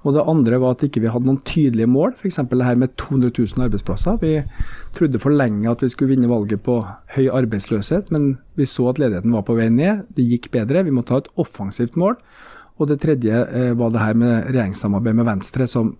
[0.00, 2.38] Og det andre var at ikke vi hadde noen tydelige mål, f.eks.
[2.48, 4.16] det her med 200 000 arbeidsplasser.
[4.22, 4.32] Vi
[4.96, 6.78] trodde for lenge at vi skulle vinne valget på
[7.16, 10.06] høy arbeidsløshet, men vi så at ledigheten var på vei ned.
[10.16, 10.86] Det gikk bedre.
[10.86, 12.16] Vi måtte ha et offensivt mål.
[12.80, 15.92] Og det tredje eh, var det her med regjeringssamarbeid med Venstre, som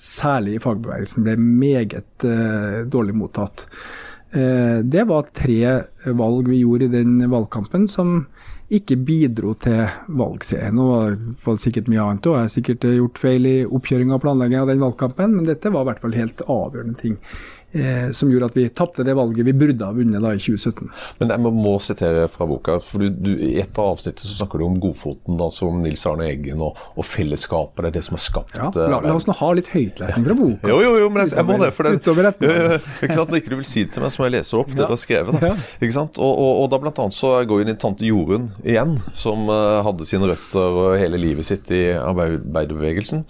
[0.00, 3.66] særlig i fagbevegelsen ble meget eh, dårlig mottatt.
[4.32, 5.58] Eh, det var tre
[6.08, 8.22] valg vi gjorde i den valgkampen som
[8.72, 9.82] ikke bidro til
[10.16, 10.78] valgseieren.
[10.78, 12.38] Nå var det sikkert mye annet òg.
[12.38, 15.84] Jeg har sikkert gjort feil i oppkjøringa og planlegginga av den valgkampen, men dette var
[15.84, 17.61] i hvert fall helt avgjørende ting eh,
[18.12, 20.90] som gjorde at vi tapte det valget vi burde ha vunnet da i 2017.
[21.20, 22.78] Men jeg må sitere fra boka.
[22.84, 26.04] for du, du, I et av avsnittene så snakker du om Godfoten, da, som Nils
[26.08, 27.84] Arne Eggen og, og fellesskapet.
[27.84, 30.36] Det er det som har skapt ja, la, la, oss nå ha litt høytlesning fra
[30.38, 30.70] boka.
[30.72, 31.70] Jo, jo, jo, men jeg, jeg må det.
[31.76, 33.32] for det, utover jo, ja, ikke sant?
[33.32, 34.94] Når ikke du vil si det til meg, så må jeg lese opp det du
[34.94, 35.40] har skrevet.
[35.42, 35.52] Da.
[35.80, 36.20] Ikke sant?
[36.22, 39.80] Og, og, og da blant annet så går inn i tante Jorunn igjen, som uh,
[39.86, 43.24] hadde sine røtter og hele livet sitt i arbeiderbevegelsen.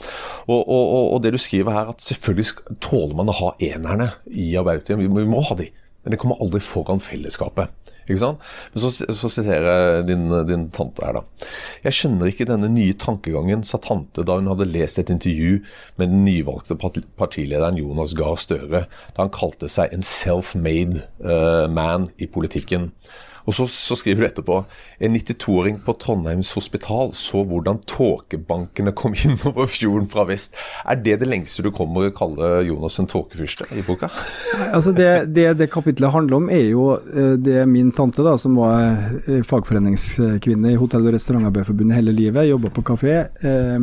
[0.51, 5.01] Og, og, det du skriver her, at selvfølgelig tåler man å ha enerne i Arbeiderpartiet
[5.03, 5.69] vi må ha de,
[6.03, 7.71] men det kommer aldri foran fellesskapet.
[8.03, 8.47] Ikke sant?
[8.73, 11.49] Men så, så siterer jeg din, din, tante her, da.
[11.85, 15.61] Jeg skjønner ikke denne nye tankegangen, sa tante da hun hadde lest et intervju
[16.01, 22.11] med den nyvalgte partilederen Jonas Gahr Støre, da han kalte seg en self-made uh, man
[22.19, 22.91] i politikken.
[23.47, 24.59] Og så, så, skriver du etterpå
[25.03, 30.57] en 92-åring på Trondheims hospital så hvordan tåkebankene kom inn over fjorden fra vest.
[30.87, 34.11] Er det det lengste du kommer å kalle Jonas en tåkefyrste i boka?
[34.73, 38.57] altså det, det, det kapitlet handler om, er jo eh, det min tante, da, som
[38.61, 43.17] var eh, fagforeningskvinne i Hotell- og restaurantarbeiderforbundet hele livet, jobba på kafé.
[43.43, 43.79] Eh,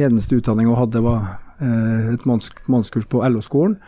[0.00, 3.78] eneste utdanning hun hadde, var eh, et mannskurs på LO-skolen.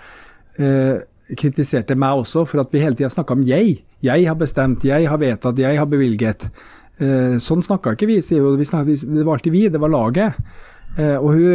[0.60, 1.00] Eh,
[1.38, 3.78] kritiserte meg også for at vi hele tida snakka om jeg.
[4.04, 6.48] Jeg har bestemt, jeg har vedtatt, jeg har bevilget.
[7.02, 8.60] Eh, sånn snakka ikke vi, sier hun.
[8.60, 10.38] Det var alltid vi, det var laget.
[10.98, 11.46] Eh, og hun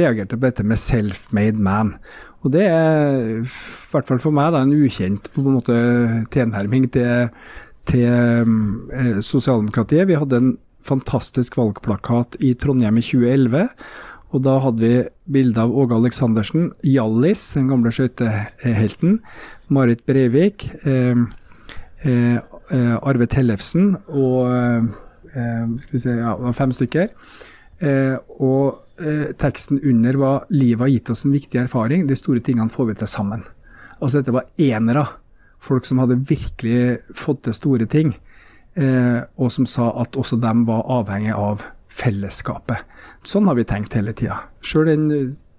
[0.00, 1.98] reagerte på dette med 'self-made man'.
[2.44, 5.74] Og det er, i hvert fall for meg, da, en ukjent på en måte
[6.30, 7.28] tilnærming til,
[7.84, 10.06] til eh, sosialdemokratiet.
[10.06, 13.68] Vi hadde en fantastisk valgplakat i Trondheim i 2011
[14.28, 14.94] og da hadde vi
[15.32, 19.20] bilde av Åge Aleksandersen, Hjallis, den gamle skøytehelten,
[19.72, 21.22] Marit Breivik, eh,
[22.04, 22.36] eh,
[22.68, 24.50] eh Arve Tellefsen og
[25.32, 27.08] eh, skal vi se, ja, fem stykker.
[27.80, 32.06] Eh, og eh, teksten under var 'Livet har gitt oss en viktig erfaring.
[32.06, 33.46] De store tingene får vi til sammen'.
[34.02, 35.06] Altså dette var enere.
[35.58, 38.16] Folk som hadde virkelig fått til store ting.
[39.36, 41.62] og som sa at også dem var avhengig av
[41.98, 42.86] fellesskapet.
[43.26, 44.40] Sånn har vi tenkt hele tida.
[44.64, 45.06] Sjøl den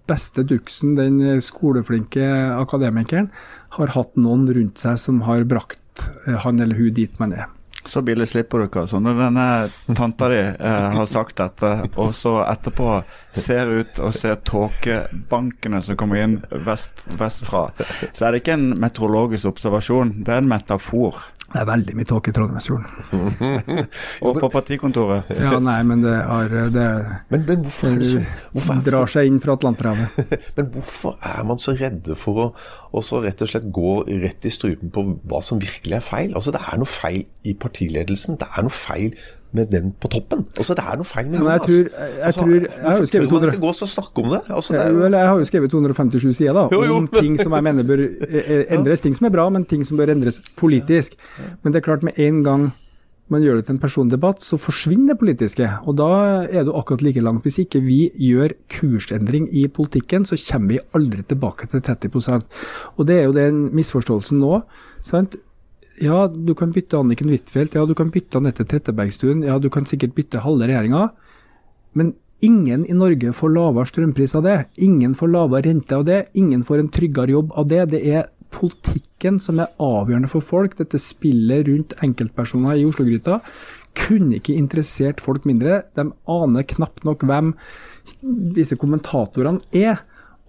[0.10, 2.25] beste duksen, den skoleflinke
[2.58, 3.30] akademikeren,
[3.78, 7.49] har hatt noen rundt seg som har brakt eh, han eller hun dit man er.
[7.86, 8.84] Så billig slipper du ikke.
[8.91, 9.45] Så når denne
[9.95, 12.99] tanta di eh, har sagt dette, og så etterpå
[13.32, 17.69] ser ut og ser tåkebankene som kommer inn vest, vestfra,
[18.12, 21.23] så er det ikke en meteorologisk observasjon, det er en metafor.
[21.49, 23.47] Det er veldig mye tåke i Trondheimsfjorden.
[24.25, 25.31] og på partikontoret?
[25.45, 26.85] ja, nei, men det har det,
[27.33, 28.21] men, men hvorfor, det
[28.53, 30.35] hvorfor drar seg inn fra Atlanterhavet.
[30.59, 32.47] men hvorfor er man så redde for å
[32.99, 36.35] også rett og slett gå rett i strupen på hva som virkelig er feil?
[36.38, 38.39] Altså, Det er noe feil i partiledelsen.
[38.41, 39.17] Det er noe feil
[39.51, 40.43] med den på toppen.
[40.57, 41.53] Altså, Det er noe feil med Jonas.
[41.53, 43.53] Jeg, tror, jeg, altså, tror, jeg har jo skrevet 200...
[43.53, 44.41] ikke gå og snakke om det?
[44.49, 45.07] Altså, det jo...
[45.09, 46.99] jeg har jo skrevet 257 sider da, jo, jo.
[46.99, 49.01] om ting som jeg mener bør eh, eh, endres.
[49.01, 51.17] Ting som er bra, men ting som bør endres politisk.
[51.63, 52.69] Men det er klart, med en gang
[53.29, 55.67] man gjør det til en persondebatt, så forsvinner det politiske.
[55.85, 56.09] Og da
[56.45, 57.45] er det akkurat like langt.
[57.45, 62.45] Hvis ikke vi gjør kursendring i politikken, så kommer vi aldri tilbake til 30%
[62.97, 64.63] Og det er jo den misforståelsen nå.
[65.01, 65.38] sant?
[65.99, 69.88] Ja, du kan bytte Anniken Huitfeldt, ja, du kan bytte Anette Trettebergstuen, ja, du kan
[69.88, 71.09] sikkert bytte halve regjeringa.
[71.97, 72.13] Men
[72.45, 74.57] ingen i Norge får lavere strømpris av det.
[74.79, 76.21] Ingen får lavere rente av det.
[76.39, 77.81] Ingen får en tryggere jobb av det.
[77.91, 80.77] Det er politikken som er avgjørende for folk.
[80.79, 83.41] Dette spillet rundt enkeltpersoner i Oslo-gryta
[83.99, 85.83] kunne ikke interessert folk mindre.
[85.97, 87.53] De aner knapt nok hvem
[88.55, 89.99] disse kommentatorene er.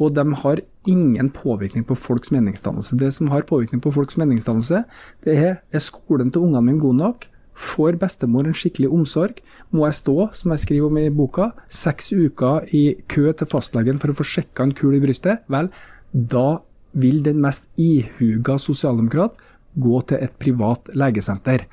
[0.00, 2.96] Og de har ingen påvirkning på folks meningsdannelse.
[2.96, 4.84] Det som har påvirkning på folks meningsdannelse,
[5.24, 7.28] det er er skolen til ungene mine god nok?
[7.54, 9.42] Får bestemor en skikkelig omsorg?
[9.70, 14.00] Må jeg stå, som jeg skriver om i boka, seks uker i kø til fastlegen
[14.00, 15.44] for å få sjekka en kul i brystet?
[15.48, 15.68] Vel,
[16.12, 16.60] da
[16.92, 19.36] vil den mest ihuga sosialdemokrat
[19.78, 21.66] gå til et privat legesenter.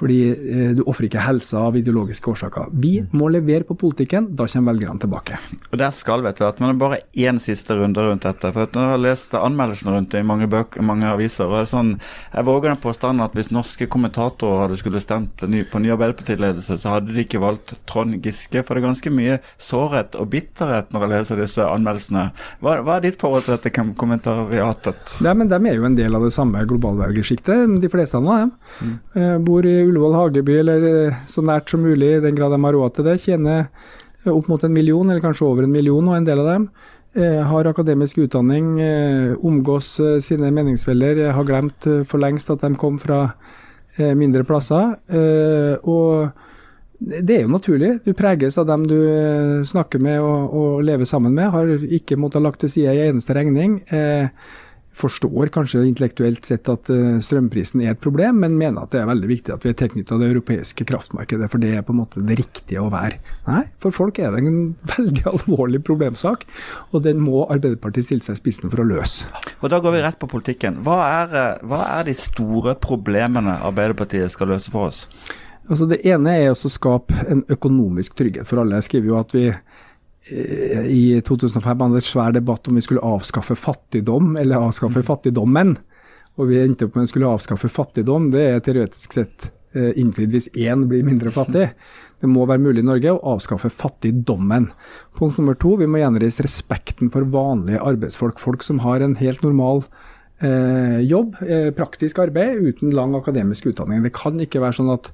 [0.00, 2.70] Fordi eh, du ofrer ikke helsa av ideologiske årsaker.
[2.80, 5.38] Vi må levere på politikken, da kommer velgerne tilbake.
[5.70, 8.52] Og Der skal vi etter hvert, men det er bare én siste runde rundt dette.
[8.52, 11.58] for at Når jeg har lest anmeldelsene rundt det i mange, bøker, mange aviser, og
[11.58, 11.92] det er sånn,
[12.32, 16.78] jeg våger den påstanden at hvis norske kommentatorer hadde skulle stemt ny, på ny Arbeiderpartiledelse,
[16.80, 18.64] så hadde de ikke valgt Trond Giske.
[18.64, 22.30] For det er ganske mye sårhet og bitterhet når jeg leser disse anmeldelsene.
[22.64, 25.18] Hva, hva er ditt forhold til dette kommentariatet?
[25.24, 28.52] Ja, men De er jo en del av det samme globalvelgersjiktet, de fleste av dem.
[28.80, 29.44] Mm.
[29.44, 32.76] Bor i Ullevål Hageby, eller eh, så nært som mulig, i den grad de har
[32.76, 33.18] råd til det.
[33.24, 36.50] Tjener eh, opp mot en million, eller kanskje over en million, og en del av
[36.52, 36.68] dem.
[37.18, 38.76] Eh, har akademisk utdanning,
[39.42, 43.24] omgås sine meningsfeller, har glemt for lengst at de kom fra
[44.16, 44.94] mindre plasser.
[45.82, 46.30] og
[47.00, 47.90] det er jo naturlig.
[48.04, 48.96] Du preges av dem du
[49.66, 51.50] snakker med og, og lever sammen med.
[51.50, 51.66] Har
[51.98, 53.80] ikke måttet lagt til side en eneste regning.
[55.00, 59.08] Forstår kanskje intellektuelt sett at eh, strømprisen er et problem, men mener at det er
[59.10, 62.24] veldig viktig at vi er tilknyttet det europeiske kraftmarkedet, for det er på en måte
[62.26, 63.20] det riktige å være.
[63.48, 66.46] Nei, for folk er det en veldig alvorlig problemsak,
[66.90, 69.28] og den må Arbeiderpartiet stille seg i spissen for å løse.
[69.60, 70.80] Og Da går vi rett på politikken.
[70.86, 75.06] Hva er, eh, hva er de store problemene Arbeiderpartiet skal løse for oss?
[75.70, 78.80] Altså Det ene er å skape en økonomisk trygghet for alle.
[78.80, 79.44] Jeg skriver jo at vi
[80.30, 85.06] i 2005 hadde et svær debatt om vi skulle avskaffe fattigdom eller avskaffe mm.
[85.08, 85.72] fattigdommen.
[86.38, 88.28] Og vi endte opp med å skulle avskaffe fattigdom.
[88.34, 91.70] Det er teoretisk sett eh, innfridd hvis én blir mindre fattig.
[92.20, 94.68] Det må være mulig i Norge å avskaffe fattigdommen.
[95.16, 98.40] Punkt nummer to, vi må gjenreise respekten for vanlige arbeidsfolk.
[98.42, 99.86] Folk som har en helt normal
[100.44, 104.04] eh, jobb, eh, praktisk arbeid, uten lang akademisk utdanning.
[104.04, 105.08] Det kan ikke være sånn at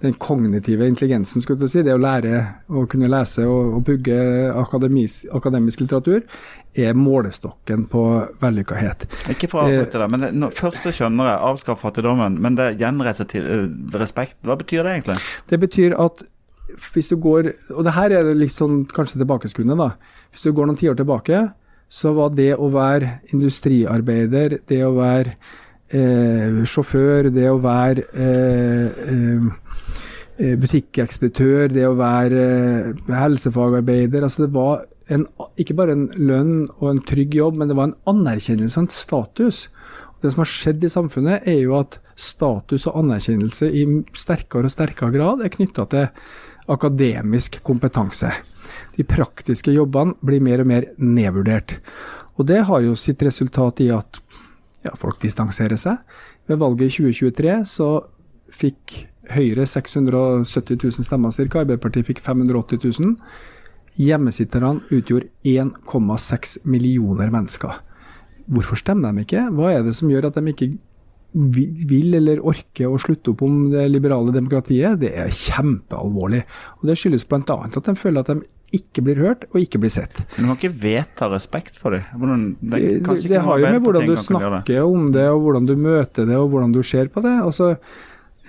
[0.00, 4.18] den kognitive intelligensen, skulle du si, det å lære å kunne lese og, og bygge
[4.52, 6.26] akademis, akademisk litteratur,
[6.76, 8.04] er målestokken på
[8.42, 9.06] vellykkethet.
[9.32, 12.58] Ikke for å avbryte det, men det, no, først så skjønner jeg avskaff fattigdommen, men
[12.60, 14.36] det gjenreiser til uh, respekt.
[14.44, 15.18] Hva betyr det egentlig?
[15.48, 16.24] Det betyr at
[16.92, 19.92] hvis du går Og det her er litt sånn kanskje tilbakeskuende, da.
[20.34, 21.44] Hvis du går noen tiår tilbake,
[21.88, 25.36] så var det å være industriarbeider, det å være
[25.94, 29.65] eh, sjåfør, det å være eh, eh, Eh,
[30.36, 34.24] butikkekspeditør, det å være eh, helsefagarbeider.
[34.26, 37.90] altså Det var en, ikke bare en lønn og en trygg jobb, men det var
[37.90, 39.62] en anerkjennelse og en status.
[40.20, 44.72] Det som har skjedd i samfunnet, er jo at status og anerkjennelse i sterkere og
[44.72, 46.06] sterkere grad er knytta til
[46.72, 48.32] akademisk kompetanse.
[48.96, 51.78] De praktiske jobbene blir mer og mer nedvurdert.
[52.36, 54.20] Og Det har jo sitt resultat i at
[54.84, 56.00] ja, folk distanserer seg.
[56.46, 57.90] Ved valget i 2023 så
[58.52, 61.46] fikk Høyre 670 000 stemmer ca.
[61.62, 63.14] Arbeiderpartiet fikk 580 000.
[63.96, 67.80] Hjemmesitterne utgjorde 1,6 millioner mennesker.
[68.46, 69.48] Hvorfor stemmer de ikke?
[69.56, 70.74] Hva er det som gjør at de ikke
[71.36, 75.00] vil eller orker å slutte opp om det liberale demokratiet?
[75.00, 76.44] Det er kjempealvorlig.
[76.80, 77.56] Og Det skyldes bl.a.
[77.66, 80.18] at de føler at de ikke blir hørt og ikke blir sett.
[80.34, 82.56] Men du kan ikke vedta respekt for dem?
[82.60, 86.28] det, det, det har jo med hvordan du snakker om det, og hvordan du møter
[86.28, 87.36] det og hvordan du ser på det.
[87.42, 87.76] Altså,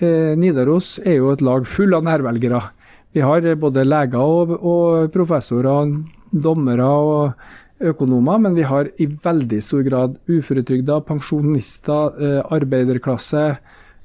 [0.02, 2.62] Nidaros er jo et lag full av nærvelgere.
[3.18, 5.96] Vi har eh, både leger og, og professorer,
[6.32, 13.44] dommere og økonomer, men vi har i veldig stor grad uføretrygda, pensjonister, eh, arbeiderklasse,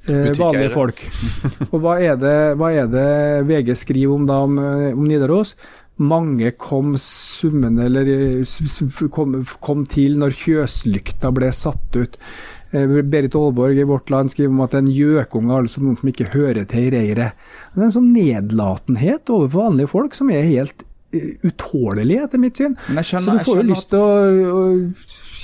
[0.09, 1.05] eh, vanlige folk.
[1.73, 3.07] Og hva er, det, hva er, det,
[3.49, 5.55] VG skriver om, da, om, eh, om Nidaros?
[6.03, 8.09] Mange kom summende, eller
[9.13, 12.17] kom, kom til når fjøslykta ble satt ut.
[12.73, 16.09] Eh, Berit Aalborg i Vårt Land skriver om at er en gjøkunge, altså noen som
[16.09, 17.37] ikke hører til i reiret.
[17.75, 22.61] Det er en sånn nedlatenhet overfor vanlige folk som er helt uh, utålelig, etter mitt
[22.61, 22.79] syn.
[22.89, 24.65] Skjønner, Så du får jo lyst til å, å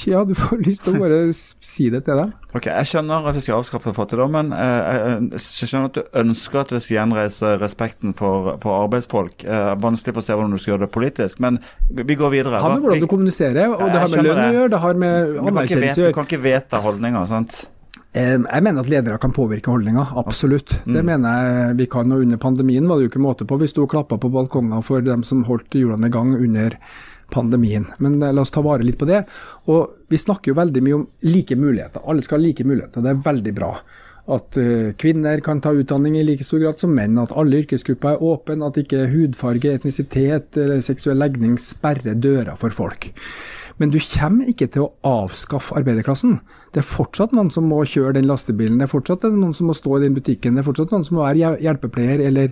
[0.06, 2.32] ja, du får lyst til å bare si det til dem.
[2.54, 4.52] Ok, Jeg skjønner at vi skal avskaffe fattigdommen.
[4.56, 9.46] Eh, jeg skjønner at du ønsker at vi skal gjenreise respekten for, for arbeidsfolk.
[9.82, 11.58] Vanskelig på å se hvordan du skal gjøre det politisk, men
[11.88, 12.54] vi går videre.
[12.58, 15.02] Det har med hvordan du kommuniserer, og det har med lønn å gjøre, det har
[15.02, 16.14] med anerkjennelse å gjøre.
[16.14, 17.60] Du kan ikke vedta holdninger, sant?
[18.18, 20.72] Jeg mener at ledere kan påvirke holdninger, absolutt.
[20.86, 20.94] Mm.
[20.96, 22.12] Det mener jeg vi kan.
[22.12, 23.58] og Under pandemien var det jo ikke måte på.
[23.60, 26.78] Vi sto og klappa på balkonger for dem som holdt hjulene i gang under
[27.30, 27.86] pandemien.
[27.98, 29.22] Men eh, la oss ta vare litt på det.
[29.72, 32.04] Og Vi snakker jo veldig mye om like muligheter.
[32.08, 33.04] Alle skal ha like muligheter.
[33.04, 33.72] Det er veldig bra.
[34.28, 37.16] At uh, kvinner kan ta utdanning i like stor grad som menn.
[37.20, 38.66] At alle yrkesgrupper er åpne.
[38.66, 43.10] At ikke hudfarge, etnisitet eller seksuell legning sperrer døra for folk.
[43.78, 46.40] Men du kommer ikke til å avskaffe arbeiderklassen.
[46.74, 49.76] Det er fortsatt noen som må kjøre den lastebilen, det er fortsatt noen som må
[49.78, 52.50] stå i den butikken, det er fortsatt noen som må være hjelpepleier eller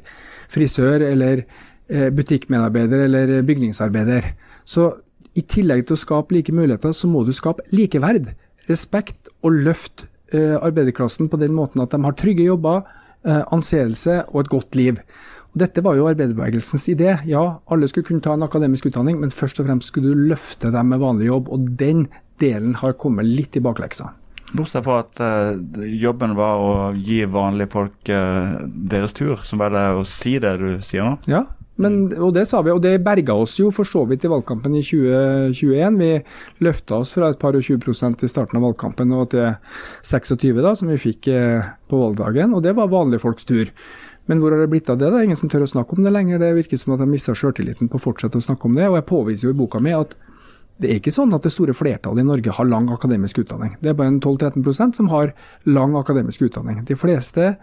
[0.53, 4.31] frisør eller eh, butikkmedarbeider eller bygningsarbeider.
[4.67, 4.91] Så
[5.37, 8.33] i tillegg til å skape like muligheter, så må du skape likeverd.
[8.71, 12.85] Respekt og løft eh, arbeiderklassen på den måten at de har trygge jobber,
[13.27, 15.01] eh, anseelse og et godt liv.
[15.55, 17.14] Og dette var jo arbeiderbevegelsens idé.
[17.29, 20.73] Ja, alle skulle kunne ta en akademisk utdanning, men først og fremst skulle du løfte
[20.75, 21.51] dem med vanlig jobb.
[21.53, 22.07] Og den
[22.43, 24.11] delen har kommet litt i bakleksa.
[24.57, 28.57] Bortsett fra at eh, jobben var å gi vanlige folk eh,
[28.93, 31.17] deres tur, som var det å si det du sier nå?
[31.31, 31.47] Ja,
[31.83, 34.79] men, og det sa vi, og det berga oss jo for så vidt i valgkampen
[34.79, 35.99] i 2021.
[36.01, 39.51] Vi løfta oss fra et par og 20 prosent i starten av valgkampen og til
[40.09, 42.57] 26 da, som vi fikk eh, på valgdagen.
[42.57, 43.72] Og det var vanlige folks tur.
[44.27, 45.11] Men hvor har det blitt av det?
[45.12, 46.41] Er ingen som tør å snakke om det lenger.
[46.43, 48.89] Det virker som at de mista sjøltilliten på å fortsette å snakke om det.
[48.89, 50.16] Og jeg påviser jo i boka mi at
[50.81, 53.77] det er ikke sånn at det store flertallet i Norge har lang akademisk utdanning.
[53.81, 55.33] Det er bare en 12-13% som har
[55.68, 56.83] lang akademisk utdanning.
[56.89, 57.55] De fleste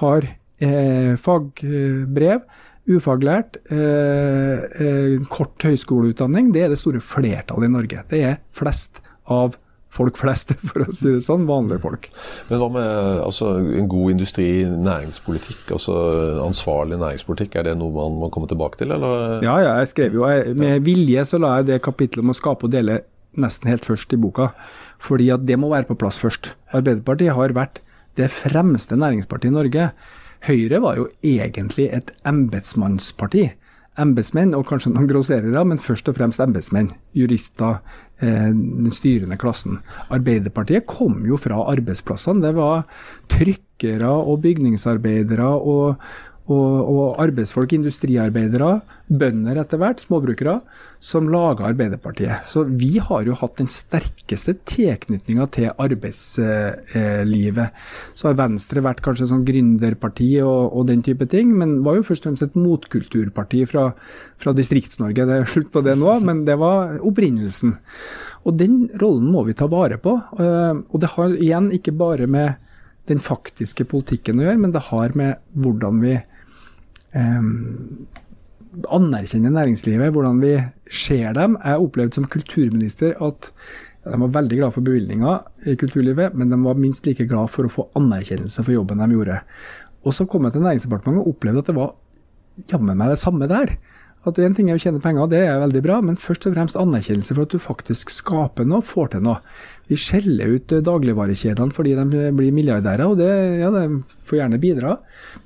[0.00, 0.26] har
[0.58, 2.42] eh, fagbrev,
[2.86, 6.52] ufaglært, eh, eh, kort høyskoleutdanning.
[6.54, 8.02] Det er det store flertallet i Norge.
[8.10, 9.56] Det er flest av
[9.96, 11.46] folk flest, for å si det sånn.
[11.48, 12.08] Vanlige folk.
[12.50, 15.96] Men hva med altså, en god industri, næringspolitikk, altså
[16.44, 17.56] ansvarlig næringspolitikk?
[17.58, 19.40] Er det noe man må komme tilbake til, eller?
[19.46, 22.38] Ja, ja jeg skrev jo jeg, Med vilje så la jeg det kapitlet om å
[22.38, 23.00] skape og dele
[23.36, 24.52] nesten helt først i boka.
[25.02, 26.54] Fordi at det må være på plass først.
[26.76, 27.82] Arbeiderpartiet har vært
[28.16, 29.90] det fremste næringspartiet i Norge.
[30.44, 33.48] Høyre var jo egentlig et embetsmannsparti
[34.00, 36.92] embetsmenn, og kanskje noen grosserere, men først og fremst embetsmenn.
[37.16, 37.80] Jurister,
[38.20, 39.80] eh, den styrende klassen.
[40.10, 42.42] Arbeiderpartiet kom jo fra arbeidsplassene.
[42.42, 42.84] Det var
[43.28, 45.96] trykkere og bygningsarbeidere og,
[46.46, 50.60] og, og arbeidsfolk, industriarbeidere, bønder etter hvert, småbrukere,
[51.06, 52.48] som laga Arbeiderpartiet.
[52.50, 57.76] Så vi har jo hatt den sterkeste tilknytninga til arbeidslivet.
[58.18, 62.08] Så har Venstre vært kanskje sånn gründerparti og, og, den type ting, men var jo
[62.08, 63.86] først og fremst et motkulturparti fra,
[64.42, 65.28] fra Distrikts-Norge.
[65.30, 67.78] Det er slutt på det nå, men det var opprinnelsen.
[68.42, 70.18] Og den rollen må vi ta vare på.
[70.42, 72.58] Eh, og det har igjen ikke bare med
[73.06, 76.18] den faktiske politikken å gjøre, men det har med hvordan vi
[77.14, 78.08] um,
[78.92, 80.54] anerkjenner næringslivet, hvordan vi
[80.92, 81.56] ser dem.
[81.64, 83.50] Jeg opplevde som kulturminister at
[84.06, 87.66] de var veldig glad for bevilgninger i kulturlivet, men de var minst like glad for
[87.66, 89.40] å få anerkjennelse for jobben de gjorde.
[90.06, 91.94] Og så kom jeg til Næringsdepartementet og opplevde at det var
[92.70, 93.74] jammen meg det samme der.
[94.26, 96.78] At én ting er å tjene penger, det er veldig bra, men først og fremst
[96.78, 99.38] anerkjennelse for at du faktisk skaper noe, får til noe.
[99.86, 103.30] Vi skjeller ut eh, dagligvarekjedene fordi de blir milliardærer, og det,
[103.60, 104.96] ja, de får gjerne bidra.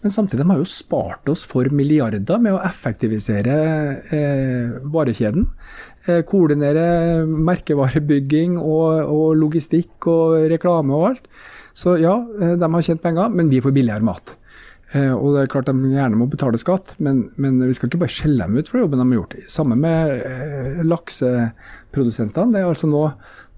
[0.01, 3.61] Men samtidig de har jo spart oss for milliarder med å effektivisere
[4.17, 5.49] eh, varekjeden.
[6.09, 11.33] Eh, koordinere merkevarebygging og, og, logistikk og reklame og alt.
[11.77, 14.37] Så ja, eh, de har tjent penger, men vi får billigere mat.
[14.91, 18.01] Eh, og det er klart De gjerne må betale skatt, men, men, vi skal ikke
[18.03, 19.37] bare skjelle dem ut for jobben de har gjort.
[19.53, 22.57] Sammen med eh, lakseprodusentene.
[22.57, 23.05] Det er altså nå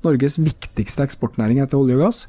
[0.06, 2.20] Norges viktigste eksportnæring etter olje og gass.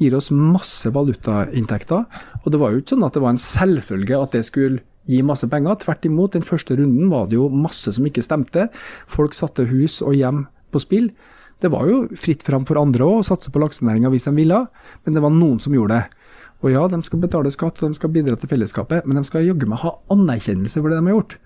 [0.00, 2.06] Gir oss masse valutainntekter.
[2.42, 5.20] Og det var jo ikke sånn at det var en selvfølge at det skulle gi
[5.26, 5.78] masse penger.
[5.82, 8.68] Tvert imot, den første runden var det jo masse som ikke stemte.
[9.10, 11.10] Folk satte hus og hjem på spill.
[11.60, 14.62] Det var jo fritt fram for andre òg å satse på laksenæringa hvis de ville,
[15.04, 16.20] men det var noen som gjorde det.
[16.60, 19.46] Og ja, de skal betale skatt, og de skal bidra til fellesskapet, men de skal
[19.46, 21.36] jaggu meg ha anerkjennelse for det de har gjort,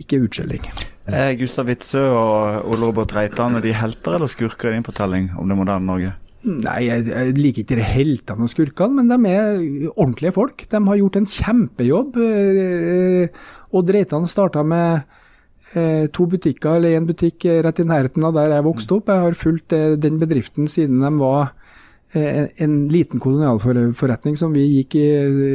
[0.00, 0.64] ikke utskjelling.
[1.10, 5.32] Eh, Gustav Witzøe og Ole Robert Reitan, er de helter eller skurker i din fortelling
[5.38, 6.12] om det moderne Norge?
[6.42, 10.64] Nei, jeg, jeg liker ikke heltene og skurkene, men de er ordentlige folk.
[10.70, 12.20] De har gjort en kjempejobb.
[12.22, 15.02] Eh, Odd Reitan starta med
[15.74, 19.10] eh, to butikker, eller én butikk rett i nærheten av der jeg vokste opp.
[19.10, 21.54] Jeg har fulgt den bedriften siden de var
[22.12, 25.06] en, en liten kolonialforretning som vi gikk i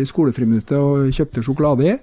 [0.10, 2.00] skolefriminuttet og kjøpte sjokolade i.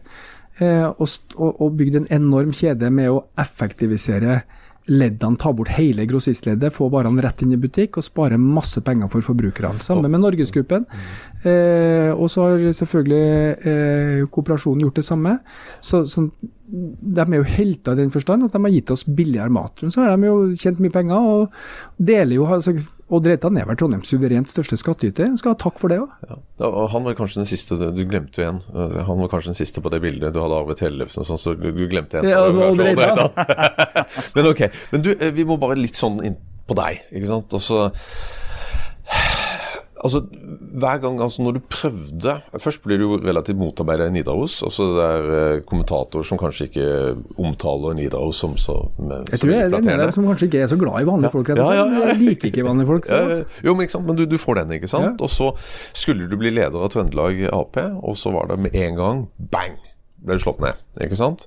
[0.62, 1.08] Og,
[1.40, 4.36] og bygde en enorm kjede med å effektivisere
[4.90, 9.08] leddene, ta bort hele grossistleddet, få varene rett inn i butikk og spare masse penger
[9.12, 9.80] for forbrukerne.
[9.82, 10.84] Sammen med Norgesgruppen.
[11.44, 13.22] Eh, og så har selvfølgelig
[13.70, 15.38] eh, kooperasjonen gjort det samme.
[15.80, 16.26] Så, så,
[16.64, 19.80] De er jo helter i den forstand at de har gitt oss billigere mat.
[19.80, 21.56] Men så har de jo tjent mye penger og
[21.96, 22.76] deler jo altså,
[23.12, 25.28] Odd Reitan er vel Trondheims suverent største skattyter.
[25.36, 26.12] Skal ha takk for det òg.
[26.30, 26.38] Ja.
[26.94, 28.62] Han var kanskje den siste, du glemte jo en.
[28.72, 31.68] Han var kanskje den siste på det bildet du hadde av Tellefsen, sånn, så du,
[31.90, 32.30] glemte en.
[32.32, 33.28] Ja, Odd Reitan.
[34.36, 36.36] Men ok, men du, eh, vi må bare litt sånn inn
[36.68, 37.04] på deg.
[37.12, 37.54] ikke sant?
[37.56, 37.78] Og så
[40.04, 40.20] Altså,
[40.74, 44.58] hver gang altså når du prøvde Først blir du jo relativt motarbeida i Nidaros.
[44.66, 46.88] Altså det er eh, kommentatorer som kanskje ikke
[47.40, 50.78] omtaler Nidaros som så med, Jeg tror det er en som kanskje ikke er så
[50.80, 51.48] glad i vanlige folk.
[51.48, 53.08] Ja, ja, ja, Jeg liker ikke vanlige folk.
[53.66, 54.06] jo, men, ikke sant?
[54.06, 55.24] men du, du, får den, ikke sant.
[55.24, 55.52] Og så
[55.96, 59.78] skulle du bli leder av Trøndelag Ap, og så var det med en gang bang!
[60.24, 60.80] Ble du slått ned.
[61.04, 61.46] Ikke sant.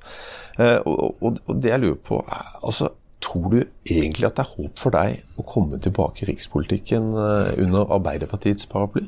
[0.58, 2.90] Eh, og, og, og det jeg lurer på altså
[3.24, 3.60] Tror du
[3.90, 8.70] egentlig at det er håp for deg å komme tilbake i rikspolitikken eh, under Arbeiderpartiets
[8.70, 9.08] paraply?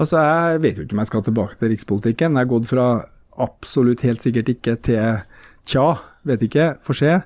[0.00, 2.36] Altså, Jeg vet jo ikke om jeg skal tilbake til rikspolitikken.
[2.36, 2.86] Jeg har gått fra
[3.42, 5.20] absolutt helt sikkert ikke til
[5.68, 5.86] tja,
[6.28, 7.18] vet ikke, får se.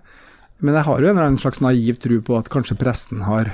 [0.64, 3.50] Men jeg har jo en eller annen slags naiv tro på at kanskje presten har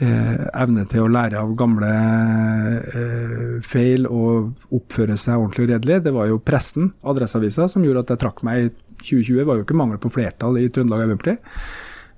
[0.00, 6.00] eh, evne til å lære av gamle eh, feil og oppføre seg ordentlig og redelig.
[6.06, 8.72] Det var jo presten, Adresseavisa, som gjorde at jeg trakk meg i
[9.04, 9.44] 2020.
[9.44, 11.36] Var jo ikke mangel på flertall i Trøndelag Arbeiderparti.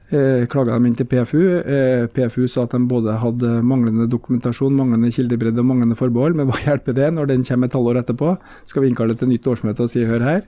[0.06, 1.42] Eh, klaga dem inn til PFU.
[1.58, 6.38] Eh, PFU sa at de både hadde manglende dokumentasjon, manglende kildebredde og manglende forbehold.
[6.38, 8.36] Men hva hjelper det når den kommer et halvår etterpå?
[8.70, 10.44] Skal vi innkalle til nytt årsmøte og si hør her?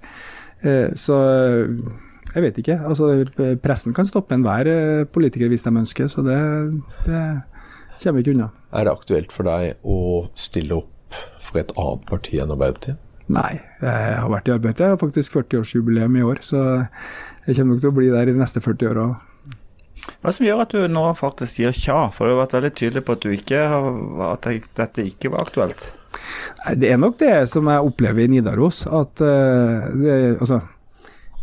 [0.63, 1.19] Eh, så
[2.35, 2.79] jeg vet ikke.
[2.87, 3.11] altså
[3.63, 6.39] Pressen kan stoppe enhver eh, politiker hvis de ønsker, så det,
[7.07, 7.23] det
[7.99, 8.51] kommer vi ikke unna.
[8.71, 13.08] Er det aktuelt for deg å stille opp for et annet parti enn Arbeiderpartiet?
[13.29, 14.79] Nei, jeg har vært i arbeid.
[14.81, 16.61] Jeg har faktisk 40-årsjubileum i år, så
[17.45, 19.09] jeg kommer nok til å bli der i de neste 40 åra.
[20.23, 21.99] Hva som gjør at du nå faktisk sier tja?
[22.15, 23.89] For du har vært veldig tydelig på at, du ikke har,
[24.33, 24.49] at
[24.81, 25.91] dette ikke var aktuelt.
[26.65, 28.83] Nei, Det er nok det som jeg opplever i Nidaros.
[28.87, 30.63] At uh, det, altså,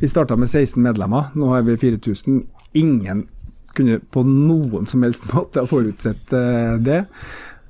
[0.02, 2.42] vi starta med 16 medlemmer, nå har vi 4000.
[2.82, 3.28] Ingen
[3.76, 7.06] kunne på noen som helst måte ha forutsett uh, det.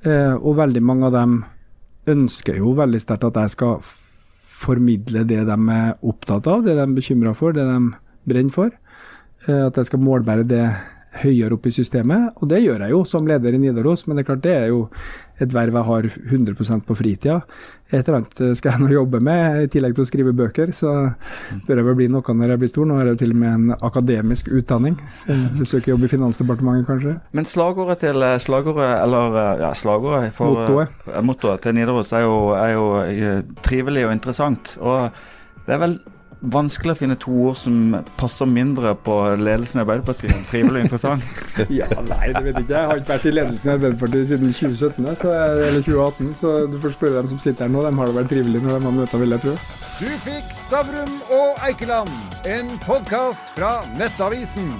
[0.06, 1.38] Uh, og veldig mange av dem
[2.06, 3.80] ønsker jo veldig sterkt at jeg skal
[4.56, 7.78] formidle det de er opptatt av, det de er bekymra for, det de
[8.26, 8.72] brenner for.
[9.46, 10.64] At jeg skal målbære det
[11.22, 14.24] høyere opp i systemet, og det gjør jeg jo som leder i Nidaros, men det
[14.24, 14.80] er klart det er jo
[15.42, 17.40] et verv jeg har 100% på fritida.
[17.90, 20.92] Et eller annet skal jeg nå jobbe med, i tillegg til å skrive bøker, så
[21.68, 22.88] bør jeg vel bli noe når jeg blir stor.
[22.88, 24.98] Nå har jeg jo til og med en akademisk utdanning.
[25.62, 27.14] Søker jobb i Finansdepartementet, kanskje.
[27.36, 31.06] Men slagordet til slagordet, eller ja, slagordet for Mottoet.
[31.26, 32.90] Mottoet til Nidaros er jo, er jo
[33.66, 34.76] trivelig og interessant.
[34.82, 35.98] Og det er vel
[36.40, 40.86] vanskelig å finne to ord som passer mindre på ledelsen i Arbeiderpartiet enn trivelig og
[40.86, 41.40] interessant?
[41.78, 42.74] ja, nei, det vet jeg ikke.
[42.74, 46.78] Jeg har ikke vært i ledelsen i Arbeiderpartiet siden 2017, så, eller 2018, så du
[46.84, 47.82] får spørre dem som sitter her nå.
[47.86, 49.58] De har det vært trivelig når de har møtt vil jeg tro.
[49.96, 52.12] Du fikk Stavrum og Eikeland,
[52.52, 54.74] en podkast fra Nettavisen.